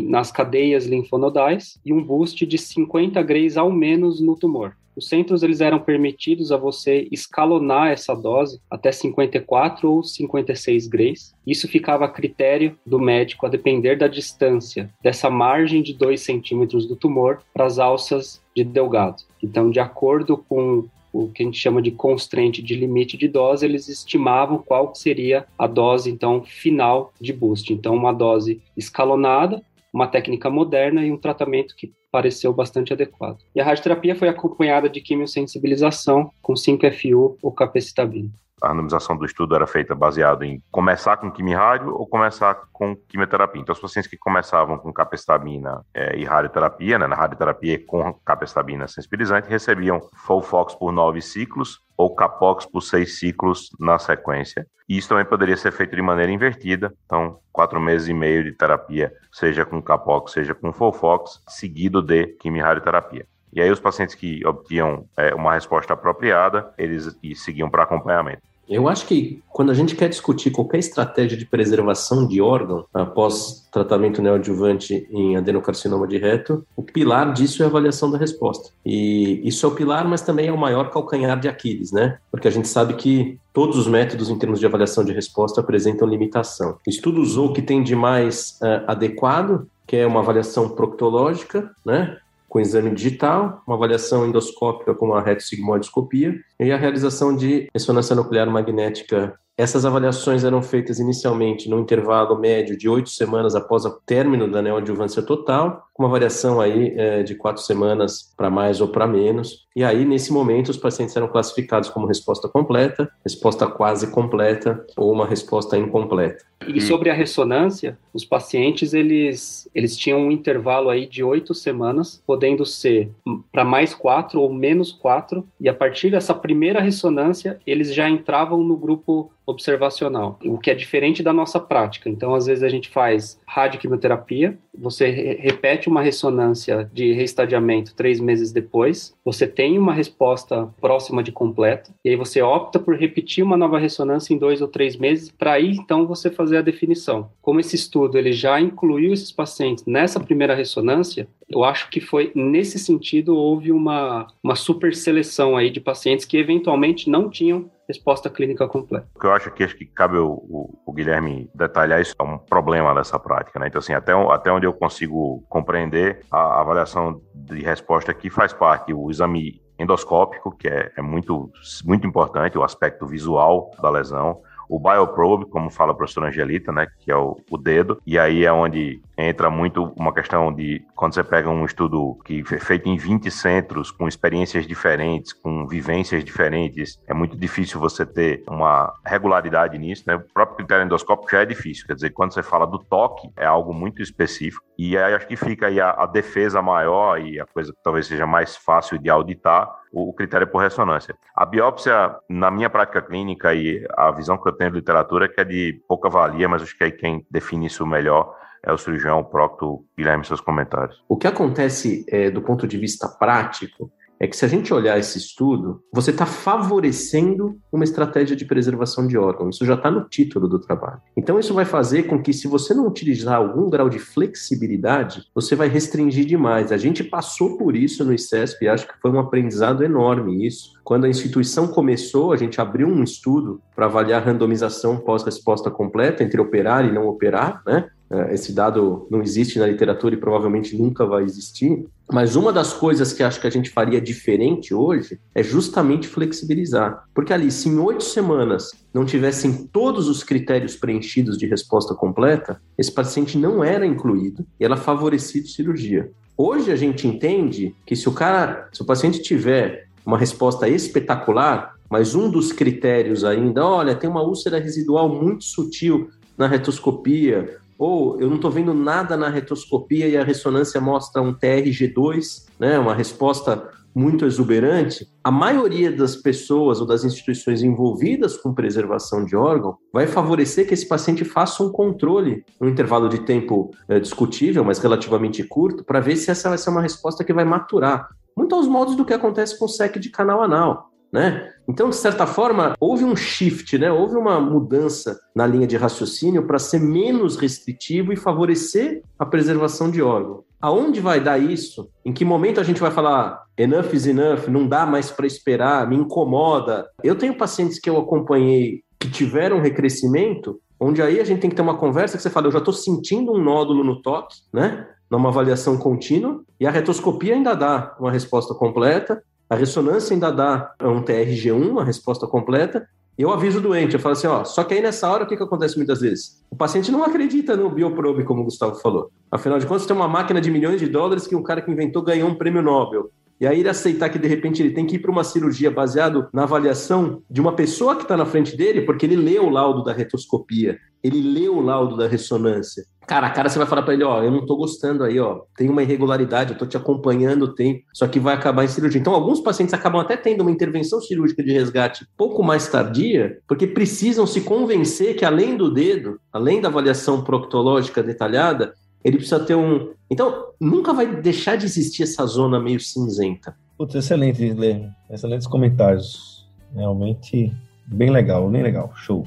nas 0.09 0.33
cadeias 0.33 0.85
linfonodais 0.85 1.79
e 1.85 1.93
um 1.93 2.03
boost 2.03 2.45
de 2.45 2.59
50 2.59 3.23
grays 3.23 3.57
ao 3.57 3.71
menos 3.71 4.21
no 4.21 4.35
tumor. 4.35 4.77
Os 4.97 5.09
centros 5.09 5.43
eles 5.43 5.61
eram 5.61 5.79
permitidos 5.79 6.51
a 6.51 6.57
você 6.57 7.07
escalonar 7.13 7.89
essa 7.89 8.15
dose 8.15 8.61
até 8.71 8.91
54 8.91 9.91
ou 9.91 10.03
56 10.03 10.87
grays. 10.87 11.35
Isso 11.47 11.69
ficava 11.69 12.07
a 12.07 12.09
critério 12.09 12.79
do 12.85 12.99
médico 12.99 13.45
a 13.45 13.51
depender 13.51 13.97
da 13.97 14.09
distância 14.09 14.91
dessa 15.03 15.29
margem 15.29 15.83
de 15.83 15.93
2 15.93 16.21
centímetros 16.21 16.87
do 16.87 16.97
tumor 16.97 17.43
para 17.53 17.67
as 17.67 17.79
alças 17.79 18.41
de 18.57 18.65
Delgado. 18.65 19.23
Então, 19.43 19.71
de 19.71 19.79
acordo 19.79 20.39
com 20.39 20.89
o 21.13 21.29
que 21.29 21.43
a 21.43 21.47
gente 21.47 21.59
chama 21.59 21.81
de 21.81 21.91
constraint 21.91 22.59
de 22.61 22.75
limite 22.75 23.17
de 23.17 23.29
dose, 23.29 23.65
eles 23.65 23.89
estimavam 23.89 24.59
qual 24.59 24.95
seria 24.95 25.47
a 25.59 25.67
dose 25.67 26.11
então 26.11 26.43
final 26.43 27.13
de 27.21 27.33
boost. 27.33 27.73
Então, 27.73 27.95
uma 27.95 28.13
dose 28.13 28.61
escalonada, 28.77 29.63
uma 29.93 30.07
técnica 30.07 30.51
moderna 30.51 31.05
e 31.05 31.13
um 31.13 31.17
tratamento 31.17 31.75
que 31.77 31.93
pareceu 32.11 32.53
bastante 32.53 32.93
adequado. 32.93 33.39
E 33.55 33.61
a 33.61 33.65
radioterapia 33.65 34.15
foi 34.15 34.29
acompanhada 34.29 34.89
de 34.89 35.01
quimiosensibilização 35.01 36.31
com 36.43 36.55
5-FU 36.55 37.39
ou 37.43 37.53
capecitabina. 37.53 38.31
A 38.63 38.69
randomização 38.69 39.17
do 39.17 39.27
estudo 39.27 39.55
era 39.55 39.67
feita 39.67 39.95
baseado 39.95 40.43
em 40.43 40.63
começar 40.71 41.19
com 41.19 41.31
quimio-rádio 41.31 41.95
ou 41.95 42.07
começar 42.07 42.55
com 42.73 42.97
quimioterapia. 42.97 43.61
Então, 43.61 43.75
os 43.75 43.81
pacientes 43.81 44.11
que 44.11 44.17
começavam 44.17 44.79
com 44.79 44.93
capecitabina 44.93 45.85
é, 45.93 46.17
e 46.17 46.25
radioterapia, 46.25 46.99
né, 46.99 47.07
na 47.07 47.17
radioterapia 47.17 47.85
com 47.87 48.15
capecitabina 48.25 48.89
sensibilizante, 48.89 49.49
recebiam 49.49 50.01
Folfox 50.25 50.75
por 50.75 50.91
nove 50.91 51.21
ciclos 51.21 51.81
ou 51.97 52.15
Capox 52.15 52.65
por 52.67 52.81
seis 52.81 53.19
ciclos 53.19 53.71
na 53.79 53.99
sequência. 53.99 54.67
E 54.89 54.97
isso 54.97 55.09
também 55.09 55.25
poderia 55.25 55.57
ser 55.57 55.73
feito 55.73 55.95
de 55.95 56.03
maneira 56.03 56.33
invertida. 56.33 56.93
Então, 57.05 57.39
quatro 57.53 57.81
meses 57.81 58.09
e 58.09 58.15
meio 58.15 58.45
de 58.45 58.53
terapia, 58.53 59.13
seja 59.33 59.67
com 59.67 59.83
Capox, 59.83 60.33
seja 60.33 60.55
com 60.55 60.73
Folfox, 60.73 61.43
seguido 61.49 62.01
de 62.01 62.27
quimio-radioterapia. 62.39 63.27
E 63.53 63.61
aí 63.61 63.71
os 63.71 63.81
pacientes 63.81 64.15
que 64.15 64.45
obtinham 64.47 65.05
é, 65.17 65.35
uma 65.35 65.55
resposta 65.55 65.93
apropriada, 65.93 66.73
eles 66.77 67.17
seguiam 67.37 67.71
para 67.71 67.85
acompanhamento. 67.85 68.43
Eu 68.69 68.89
acho 68.89 69.07
que 69.07 69.41
quando 69.49 69.71
a 69.71 69.75
gente 69.75 69.95
quer 69.95 70.09
discutir 70.09 70.51
qualquer 70.51 70.79
estratégia 70.79 71.39
de 71.39 71.47
preservação 71.47 72.27
de 72.27 72.41
órgão 72.41 72.85
após 72.93 73.67
tratamento 73.71 74.21
neoadjuvante 74.21 75.07
em 75.11 75.37
adenocarcinoma 75.37 76.07
de 76.07 76.19
reto, 76.19 76.67
o 76.75 76.83
pilar 76.83 77.33
disso 77.33 77.63
é 77.63 77.67
a 77.67 77.69
avaliação 77.69 78.11
da 78.11 78.19
resposta. 78.19 78.71
E 78.85 79.41
isso 79.47 79.65
é 79.65 79.69
o 79.69 79.75
pilar, 79.75 80.07
mas 80.09 80.23
também 80.23 80.49
é 80.49 80.53
o 80.53 80.59
maior 80.59 80.91
calcanhar 80.91 81.39
de 81.39 81.49
Aquiles, 81.49 81.93
né? 81.93 82.19
Porque 82.31 82.49
a 82.49 82.51
gente 82.51 82.67
sabe 82.67 82.95
que 82.95 83.39
todos 83.53 83.79
os 83.79 83.87
métodos 83.87 84.29
em 84.29 84.39
termos 84.39 84.59
de 84.59 84.67
avaliação 84.67 85.05
de 85.05 85.13
resposta 85.13 85.61
apresentam 85.61 86.09
limitação. 86.09 86.77
O 86.85 86.91
estudo 86.91 87.21
usou 87.21 87.51
o 87.51 87.53
que 87.53 87.63
tem 87.63 87.85
de 87.85 87.95
mais 87.95 88.59
uh, 88.61 88.83
adequado, 88.89 89.69
que 89.87 89.97
é 89.97 90.07
uma 90.07 90.21
avaliação 90.21 90.71
proctológica, 90.71 91.71
né? 91.85 92.19
Com 92.57 92.61
exame 92.61 92.91
digital, 92.95 93.63
uma 93.67 93.77
avaliação 93.77 94.27
endoscópica 94.27 94.95
com 94.95 95.13
a 95.13 95.21
retossigmoidoscopia 95.21 96.35
e 96.59 96.73
a 96.73 96.79
realização 96.79 97.37
de 97.37 97.69
ressonância 97.75 98.17
nuclear 98.17 98.51
magnética 98.51 99.39
essas 99.57 99.87
avaliações 99.87 100.45
eram 100.45 100.63
feitas 100.63 100.99
inicialmente 100.99 101.69
no 101.69 101.79
intervalo 101.79 102.39
médio 102.39 102.77
de 102.77 102.89
oito 102.89 103.09
semanas 103.09 103.55
após 103.55 103.87
o 103.87 103.91
término 104.05 104.51
da 104.51 104.61
neoadjuvância 104.61 105.23
total, 105.23 105.89
com 105.95 106.03
uma 106.03 106.11
variação 106.11 106.61
aí 106.61 106.93
é, 106.95 107.23
de 107.23 107.35
quatro 107.35 107.63
semanas 107.63 108.35
para 108.37 108.51
mais 108.51 108.83
ou 108.83 108.89
para 108.89 109.07
menos. 109.07 109.65
E 109.75 109.83
aí, 109.83 110.05
nesse 110.05 110.31
momento, 110.31 110.69
os 110.69 110.77
pacientes 110.77 111.17
eram 111.17 111.29
classificados 111.29 111.89
como 111.89 112.07
resposta 112.07 112.49
completa, 112.49 113.11
resposta 113.25 113.67
quase 113.67 114.11
completa 114.11 114.85
ou 114.97 115.11
uma 115.11 115.27
resposta 115.27 115.77
incompleta. 115.77 116.45
E 116.67 116.81
sobre 116.81 117.11
a 117.11 117.15
ressonância, 117.15 117.99
os 118.13 118.25
pacientes 118.25 118.93
eles, 118.95 119.69
eles 119.75 119.97
tinham 119.97 120.21
um 120.21 120.31
intervalo 120.31 120.89
aí 120.89 121.07
de 121.07 121.23
oito 121.23 121.55
semanas, 121.55 122.23
podendo 122.27 122.65
ser 122.65 123.11
para 123.53 123.65
mais 123.65 123.95
quatro 123.95 124.41
ou 124.41 124.53
menos 124.53 124.93
quatro, 124.93 125.47
e 125.61 125.69
a 125.69 125.75
partir 125.75 126.11
dessa 126.11 126.35
primeira 126.35 126.81
ressonância, 126.81 127.59
eles 127.67 127.95
já 127.95 128.09
entravam 128.09 128.63
no 128.63 128.77
grupo 128.77 129.31
observacional, 129.47 130.39
o 130.45 130.59
que 130.59 130.71
é 130.71 130.75
diferente 130.75 131.23
da 131.23 131.33
nossa 131.33 131.61
prática. 131.61 132.11
Então, 132.11 132.35
às 132.35 132.47
vezes 132.47 132.65
a 132.65 132.69
gente 132.69 132.89
faz 132.89 133.41
radioquimioterapia, 133.47 134.59
você 134.77 135.09
re 135.09 135.37
repete 135.37 135.89
uma 135.89 136.03
ressonância 136.03 136.91
de 136.93 137.13
reestadiamento 137.13 137.95
três 137.95 138.19
meses 138.19 138.53
depois, 138.53 139.15
você 139.25 139.47
tem 139.47 139.79
uma 139.79 139.93
resposta 139.93 140.69
próxima 140.81 141.23
de 141.23 141.31
completa, 141.31 141.91
e 142.05 142.11
aí 142.11 142.17
você 142.17 142.43
opta 142.43 142.79
por 142.79 142.97
repetir 142.97 143.45
uma 143.45 143.57
nova 143.57 143.79
ressonância 143.79 144.35
em 144.35 144.39
dois 144.39 144.61
ou 144.61 144.69
três 144.69 144.97
meses, 144.97 145.31
para 145.31 145.53
aí 145.53 145.71
então 145.71 146.07
você 146.07 146.31
fazer 146.31 146.57
a 146.57 146.63
definição. 146.63 147.31
Como 147.41 147.61
esse 147.61 147.77
estudo 147.77 148.19
ele 148.19 148.33
já 148.33 148.61
incluiu 148.61 149.13
esses 149.13 149.31
pacientes 149.31 149.85
nessa 149.87 150.19
primeira 150.19 150.55
ressonância, 150.55 151.29
eu 151.49 151.63
acho 151.63 151.89
que 151.91 152.01
foi 152.01 152.33
nesse 152.35 152.79
sentido 152.79 153.37
houve 153.37 153.71
uma, 153.71 154.27
uma 154.43 154.57
super 154.57 154.95
seleção 154.95 155.57
aí 155.57 155.71
de 155.71 155.81
pacientes 155.81 156.25
que 156.25 156.37
eventualmente 156.37 157.09
não 157.09 157.31
tinham 157.31 157.71
resposta 157.89 158.29
clínica 158.29 158.67
completa. 158.67 159.07
O 159.15 159.21
que 159.21 159.27
eu 159.27 159.33
acho 159.33 159.51
que 159.51 159.65
acho 159.65 159.77
que 159.77 159.87
cabe 159.87 160.17
o, 160.17 160.29
o, 160.29 160.79
o, 160.85 160.93
Guilherme 160.93 161.49
detalhar 161.55 162.01
isso 162.01 162.15
é 162.19 162.23
um 162.23 162.39
problema 162.39 162.95
dessa 162.95 163.19
prática, 163.19 163.59
né? 163.59 163.69
Então 163.69 163.79
assim, 163.79 163.93
até, 163.93 164.13
até 164.13 164.51
onde 164.51 164.67
eu 164.67 164.73
consigo 164.73 165.45
compreender 165.49 166.21
a, 166.31 166.61
avaliação 166.61 167.21
de 167.35 167.61
resposta 167.61 168.11
aqui 168.11 168.29
faz 168.29 168.53
parte 168.53 168.93
o 168.93 169.11
exame 169.11 169.61
endoscópico, 169.79 170.57
que 170.57 170.69
é, 170.69 170.91
é 170.97 171.03
muito, 171.03 171.51
muito 171.85 172.07
importante, 172.07 172.57
o 172.59 172.65
aspecto 172.65 173.07
visual 173.07 173.71
da 173.81 173.91
lesão, 173.91 174.41
o 174.69 174.79
bioprobe, 174.79 175.47
como 175.47 175.71
fala 175.71 175.93
a 175.93 175.95
professora 175.95 176.29
Angelita, 176.29 176.73
né, 176.73 176.87
que 177.01 177.11
é 177.11 177.17
o, 177.17 177.37
o, 177.51 177.57
dedo, 177.57 178.01
e 178.07 178.19
aí 178.19 178.45
é 178.45 178.53
onde 178.53 179.01
entra 179.17 179.51
muito 179.51 179.93
uma 179.97 180.13
questão 180.13 180.53
de 180.53 180.85
quando 180.95 181.15
você 181.15 181.25
pega 181.25 181.49
um 181.49 181.65
estudo 181.65 182.19
que 182.25 182.43
é 182.53 182.59
feito 182.59 182.89
em 182.89 182.97
20 182.97 183.31
centros, 183.31 183.91
com 183.91 184.07
experiências 184.07 184.67
diferentes, 184.67 185.33
com 185.33 185.67
vivências 185.67 186.25
diferentes, 186.25 186.99
é 187.07 187.15
muito 187.15 187.37
difícil 187.37 187.81
você 187.81 188.05
ter 188.05 188.43
uma 188.49 188.93
regularidade 189.05 189.79
nisso, 189.79 190.05
né? 190.07 190.17
O 190.17 190.21
próprio 190.21 190.57
critério 190.59 190.85
endoscópico 190.85 191.31
já 191.31 191.43
é 191.43 191.47
difícil, 191.47 191.87
quer 191.87 191.95
dizer, 191.95 192.11
quando 192.11 192.35
você 192.35 192.43
fala 192.43 192.67
do 192.67 192.79
toque, 192.79 193.31
é 193.37 193.47
algo 193.47 193.73
muito 193.73 194.03
específico, 194.03 194.66
e 194.79 194.97
aí 194.97 195.15
acho 195.15 195.27
que 195.27 195.37
fica 195.37 195.67
aí 195.67 195.81
a, 195.81 195.91
a 195.91 196.07
defesa 196.07 196.61
maior 196.61 197.21
e 197.21 197.41
a 197.41 197.47
coisa 197.47 197.73
que 197.73 197.79
talvez 197.83 198.07
seja 198.07 198.27
mais 198.27 198.57
fácil 198.57 198.99
de 198.99 199.09
auditar, 199.09 199.69
o, 199.93 200.11
o 200.11 200.13
critério 200.13 200.47
por 200.47 200.63
ressonância. 200.63 201.17
A 201.35 201.47
biópsia, 201.47 202.15
na 202.29 202.51
minha 202.51 202.69
prática 202.69 203.01
clínica 203.01 203.55
e 203.55 203.87
a 203.97 204.11
visão 204.11 204.37
que 204.37 204.49
eu 204.49 204.53
tenho 204.53 204.71
de 204.71 204.77
literatura, 204.77 205.27
é 205.27 205.29
que 205.29 205.41
é 205.41 205.45
de 205.45 205.81
pouca 205.89 206.09
valia, 206.09 206.49
mas 206.49 206.63
acho 206.63 206.77
que 206.77 206.85
aí 206.85 206.93
quem 206.93 207.27
define 207.31 207.67
isso 207.67 207.87
melhor 207.87 208.35
é 208.63 208.73
o 208.73 208.77
cirurgião 208.77 209.23
Procto 209.23 209.85
Guilherme, 209.97 210.25
seus 210.25 210.41
comentários. 210.41 211.03
O 211.09 211.17
que 211.17 211.29
acontece 211.29 212.05
é, 212.09 212.31
do 212.31 212.43
ponto 212.43 212.67
de 212.67 212.77
vista 212.77 213.09
prático 213.09 213.93
é 214.19 214.27
que 214.27 214.37
se 214.37 214.45
a 214.45 214.49
gente 214.49 214.73
olhar 214.73 214.99
esse 214.99 215.19
estudo, 215.19 215.83
você 215.93 216.11
está 216.11 216.25
favorecendo 216.25 217.57
uma 217.71 217.85
estratégia 217.85 218.35
de 218.35 218.45
preservação 218.45 219.07
de 219.07 219.17
órgãos. 219.17 219.57
Isso 219.57 219.67
já 219.67 219.75
está 219.75 219.91
no 219.91 220.09
título 220.09 220.49
do 220.49 220.59
trabalho. 220.59 221.01
Então, 221.17 221.39
isso 221.39 221.55
vai 221.55 221.65
fazer 221.65 222.05
com 222.05 222.23
que, 222.23 222.33
se 222.33 222.49
você 222.49 222.73
não 222.73 222.87
utilizar 222.87 223.37
algum 223.37 223.69
grau 223.69 223.89
de 223.89 223.99
flexibilidade, 223.99 225.25
você 225.35 225.55
vai 225.55 225.69
restringir 225.69 226.25
demais. 226.25 226.73
A 226.73 226.77
gente 226.77 227.05
passou 227.05 227.59
por 227.59 227.77
isso 227.77 228.05
no 228.05 228.15
ICESP 228.15 228.65
e 228.65 228.69
acho 228.69 228.87
que 228.87 228.99
foi 229.01 229.11
um 229.11 229.19
aprendizado 229.19 229.85
enorme 229.85 230.47
isso. 230.47 230.73
Quando 230.83 231.05
a 231.05 231.09
instituição 231.09 231.67
começou, 231.67 232.33
a 232.33 232.37
gente 232.37 232.61
abriu 232.61 232.89
um 232.89 233.03
estudo 233.03 233.61
para 233.75 233.87
avaliar 233.87 234.23
a 234.23 234.25
randomização 234.25 234.97
pós-resposta 234.97 235.71
completa 235.71 236.23
entre 236.23 236.41
operar 236.41 236.85
e 236.87 236.93
não 236.93 237.07
operar, 237.07 237.63
né? 237.67 237.89
É, 238.09 238.35
esse 238.35 238.53
dado 238.53 239.07
não 239.11 239.21
existe 239.21 239.59
na 239.59 239.67
literatura 239.67 240.15
e 240.15 240.19
provavelmente 240.19 240.77
nunca 240.77 241.05
vai 241.05 241.25
existir. 241.25 241.85
Mas 242.11 242.37
uma 242.37 242.53
das 242.53 242.73
coisas 242.73 243.13
que 243.13 243.23
acho 243.23 243.41
que 243.41 243.47
a 243.47 243.51
gente 243.51 243.71
faria 243.71 244.01
diferente 244.01 244.73
hoje 244.73 245.19
é 245.35 245.43
justamente 245.43 246.07
flexibilizar. 246.07 247.05
Porque 247.13 247.33
ali, 247.33 247.51
se 247.51 247.69
em 247.69 247.79
oito 247.79 248.05
semanas 248.05 248.71
não 248.95 249.05
tivessem 249.05 249.67
todos 249.73 250.09
os 250.09 250.23
critérios 250.23 250.77
preenchidos 250.77 251.37
de 251.37 251.47
resposta 251.47 251.95
completa, 251.95 252.61
esse 252.79 252.93
paciente 252.93 253.37
não 253.37 253.63
era 253.63 253.85
incluído 253.85 254.47
e 254.61 254.65
era 254.65 254.77
favorecido 254.77 255.49
cirurgia. 255.49 256.11
Hoje 256.37 256.71
a 256.71 256.77
gente 256.77 257.09
entende 257.09 257.75
que 257.85 257.97
se 257.97 258.09
o 258.09 258.13
cara, 258.13 258.69
se 258.73 258.83
o 258.83 258.85
paciente 258.85 259.23
tiver 259.23 259.89
uma 260.05 260.19
resposta 260.19 260.69
espetacular, 260.69 261.75
mas 261.91 262.15
um 262.15 262.31
dos 262.31 262.53
critérios 262.53 263.25
ainda, 263.25 263.67
olha, 263.67 263.95
tem 263.95 264.09
uma 264.09 264.23
úlcera 264.23 264.61
residual 264.61 265.09
muito 265.09 265.45
sutil 265.45 266.11
na 266.37 266.47
retoscopia, 266.47 267.59
ou 267.79 268.21
eu 268.21 268.29
não 268.29 268.37
estou 268.37 268.51
vendo 268.51 268.73
nada 268.73 269.17
na 269.17 269.29
retoscopia 269.29 270.09
e 270.09 270.17
a 270.17 270.25
ressonância 270.25 270.81
mostra 270.81 271.23
um 271.23 271.35
TRG2, 271.35 272.47
né, 272.59 272.79
uma 272.79 272.95
resposta 272.95 273.71
muito 273.97 274.27
exuberante, 274.27 275.09
a 275.25 275.31
maioria 275.31 275.91
das 275.91 276.17
pessoas 276.17 276.83
ou 276.83 276.87
das 276.87 277.03
instituições 277.03 277.63
envolvidas 277.63 278.37
com 278.37 278.53
preservação 278.53 279.25
de 279.25 279.35
órgão 279.35 279.79
vai 279.91 280.07
favorecer 280.07 280.69
que 280.69 280.75
esse 280.75 280.87
paciente 280.87 281.25
faça 281.25 281.63
um 281.63 281.73
controle 281.73 282.45
no 282.61 282.69
intervalo 282.69 283.09
de 283.09 283.21
tempo 283.21 283.71
é, 283.89 283.99
discutível, 283.99 284.63
mas 284.63 284.79
relativamente 284.79 285.43
curto, 285.43 285.83
para 285.83 285.99
ver 285.99 286.17
se 286.17 286.31
essa 286.31 286.51
vai 286.51 286.59
ser 286.59 286.69
uma 286.69 286.83
resposta 286.83 287.25
que 287.25 287.33
vai 287.33 287.47
maturar. 287.47 288.07
Muito 288.37 288.55
aos 288.55 288.69
modos 288.69 288.97
do 288.97 289.05
que 289.05 289.15
acontece 289.15 289.59
com 289.59 289.65
o 289.65 289.69
SEC 289.69 289.99
de 289.99 290.11
canal 290.11 290.43
anal 290.43 290.91
né? 291.17 291.51
Então, 291.67 291.89
de 291.89 291.97
certa 291.97 292.27
forma, 292.27 292.75
houve 292.79 293.03
um 293.03 293.17
shift, 293.17 293.79
né? 293.79 293.91
Houve 293.91 294.17
uma 294.17 294.39
mudança 294.39 295.19
na 295.35 295.47
linha 295.47 295.67
de 295.67 295.75
raciocínio 295.75 296.47
para 296.47 296.59
ser 296.59 296.79
menos 296.79 297.37
restritivo 297.37 298.13
e 298.13 298.17
favorecer 298.17 299.03
a 299.19 299.25
preservação 299.25 299.91
de 299.91 300.03
órgão. 300.03 300.45
Aonde 300.61 301.01
vai 301.01 301.19
dar 301.19 301.39
isso? 301.39 301.89
Em 302.05 302.13
que 302.13 302.23
momento 302.23 302.61
a 302.61 302.63
gente 302.63 302.81
vai 302.81 302.91
falar 302.91 303.43
enough 303.57 303.95
is 303.95 304.07
enough, 304.07 304.47
não 304.49 304.69
dá 304.69 304.85
mais 304.85 305.11
para 305.11 305.27
esperar, 305.27 305.89
me 305.89 305.97
incomoda? 305.97 306.87
Eu 307.03 307.17
tenho 307.17 307.37
pacientes 307.37 307.81
que 307.81 307.89
eu 307.89 307.97
acompanhei 307.97 308.83
que 309.01 309.11
tiveram 309.11 309.59
recrescimento, 309.59 310.61
onde 310.79 311.01
aí 311.01 311.19
a 311.19 311.25
gente 311.25 311.41
tem 311.41 311.49
que 311.49 311.57
ter 311.57 311.63
uma 311.63 311.79
conversa 311.79 312.19
que 312.19 312.23
você 312.23 312.31
fala, 312.31 312.49
eu 312.49 312.53
já 312.53 312.59
estou 312.59 312.75
sentindo 312.75 313.33
um 313.33 313.43
nódulo 313.43 313.83
no 313.83 314.03
toque, 314.03 314.37
né? 314.53 314.87
Numa 315.11 315.31
avaliação 315.31 315.79
contínua, 315.79 316.43
e 316.61 316.67
a 316.67 316.71
retoscopia 316.71 317.35
ainda 317.35 317.55
dá 317.55 317.97
uma 317.99 318.11
resposta 318.11 318.55
completa, 318.55 319.23
a 319.49 319.55
ressonância 319.55 320.15
ainda 320.15 320.31
dá 320.31 320.73
um 320.83 321.03
TRG1, 321.03 321.71
uma 321.71 321.85
resposta 321.85 322.27
completa, 322.27 322.89
e 323.19 323.23
eu 323.23 323.33
aviso 323.33 323.59
o 323.59 323.63
doente, 323.63 323.95
eu 323.95 324.01
falo 324.01 324.13
assim, 324.13 324.27
ó, 324.27 324.45
só 324.45 324.63
que 324.63 324.75
aí 324.75 324.83
nessa 324.83 325.11
hora 325.11 325.25
o 325.25 325.27
que, 325.27 325.37
que 325.37 325.43
acontece 325.43 325.77
muitas 325.77 326.01
vezes? 326.01 326.45
O 326.51 326.57
paciente 326.57 326.93
não 326.93 327.03
acredita 327.03 327.57
no 327.57 327.71
bioprobe, 327.71 328.25
como 328.25 328.43
o 328.43 328.45
Gustavo 328.45 328.75
falou. 328.77 329.11
Afinal 329.31 329.59
de 329.59 329.67
contas, 329.67 329.87
tem 329.87 329.97
uma 329.97 330.09
máquina 330.09 330.41
de 330.41 330.51
milhões 330.51 330.79
de 330.79 330.87
dólares 330.87 331.27
que 331.27 331.35
um 331.35 331.43
cara 331.43 331.63
que 331.63 331.71
inventou 331.71 332.03
ganhou 332.03 332.29
um 332.29 332.35
prêmio 332.35 332.61
Nobel. 332.61 333.11
E 333.41 333.47
aí 333.47 333.61
ele 333.61 333.69
aceitar 333.69 334.09
que 334.09 334.19
de 334.19 334.29
repente 334.29 334.63
ele 334.63 334.73
tem 334.73 334.87
que 334.87 334.97
ir 334.97 334.99
para 334.99 335.11
uma 335.11 335.25
cirurgia 335.25 335.71
baseado 335.71 336.29
na 336.33 336.45
avaliação 336.45 337.23
de 337.31 337.41
uma 337.41 337.53
pessoa 337.53 337.97
que 337.97 338.03
está 338.03 338.17
na 338.17 338.25
frente 338.25 338.57
dele, 338.57 338.83
porque 338.83 339.05
ele 339.05 339.17
leu 339.17 339.45
o 339.45 339.51
laudo 339.51 339.85
da 339.85 339.93
retoscopia, 339.93 340.79
ele 341.03 341.21
leu 341.21 341.57
o 341.57 341.61
laudo 341.61 341.97
da 341.97 342.09
ressonância. 342.09 342.85
Cara, 343.07 343.29
a 343.29 343.31
cara 343.31 343.49
você 343.49 343.59
vai 343.59 343.69
falar 343.69 343.83
para 343.83 343.95
ele, 343.95 344.03
ó, 344.03 344.21
eu 344.21 344.33
não 344.33 344.45
tô 344.45 344.57
gostando 344.57 345.05
aí, 345.05 345.21
ó, 345.21 345.43
tem 345.57 345.71
uma 345.71 345.83
irregularidade, 345.83 346.53
eu 346.53 346.59
tô 346.59 346.67
te 346.67 346.77
acompanhando 346.77 347.45
o 347.45 347.55
tempo, 347.55 347.85
só 347.95 348.09
que 348.09 348.19
vai 348.19 348.35
acabar 348.35 348.65
em 348.65 348.69
cirurgia. 348.69 349.01
Então, 349.01 349.15
alguns 349.15 349.41
pacientes 349.41 349.73
acabam 349.73 350.01
até 350.01 350.17
tendo 350.17 350.41
uma 350.41 350.51
intervenção 350.51 351.01
cirúrgica 351.01 351.43
de 351.43 351.53
resgate 351.53 352.05
pouco 352.17 352.43
mais 352.43 352.67
tardia, 352.67 353.39
porque 353.47 353.67
precisam 353.67 354.27
se 354.27 354.41
convencer 354.41 355.15
que 355.15 355.25
além 355.25 355.57
do 355.57 355.73
dedo, 355.73 356.19
além 356.33 356.61
da 356.61 356.69
avaliação 356.69 357.23
proctológica 357.23 358.03
detalhada, 358.03 358.75
ele 359.07 359.17
precisa 359.17 359.41
ter 359.41 359.55
um. 359.55 359.93
Então, 360.11 360.49
nunca 360.61 360.93
vai 360.93 361.21
deixar 361.21 361.57
de 361.57 361.65
existir 361.65 362.03
essa 362.03 362.27
zona 362.27 362.61
meio 362.61 362.81
cinzenta. 362.81 363.57
Putz, 363.79 363.95
excelente, 363.95 364.39
Guilherme. 364.39 364.91
Excelentes 365.11 365.47
comentários. 365.47 366.47
Realmente 366.75 367.53
Bem 367.87 368.11
legal, 368.11 368.51
bem 368.51 368.63
legal. 368.63 368.93
Show. 368.97 369.27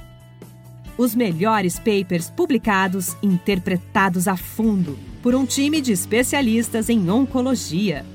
Os 0.98 1.16
melhores 1.16 1.80
papers 1.80 2.30
publicados, 2.30 3.16
interpretados 3.24 4.28
a 4.28 4.36
fundo 4.36 4.98
por 5.24 5.34
um 5.34 5.46
time 5.46 5.80
de 5.80 5.94
especialistas 5.94 6.90
em 6.90 7.10
oncologia. 7.10 8.06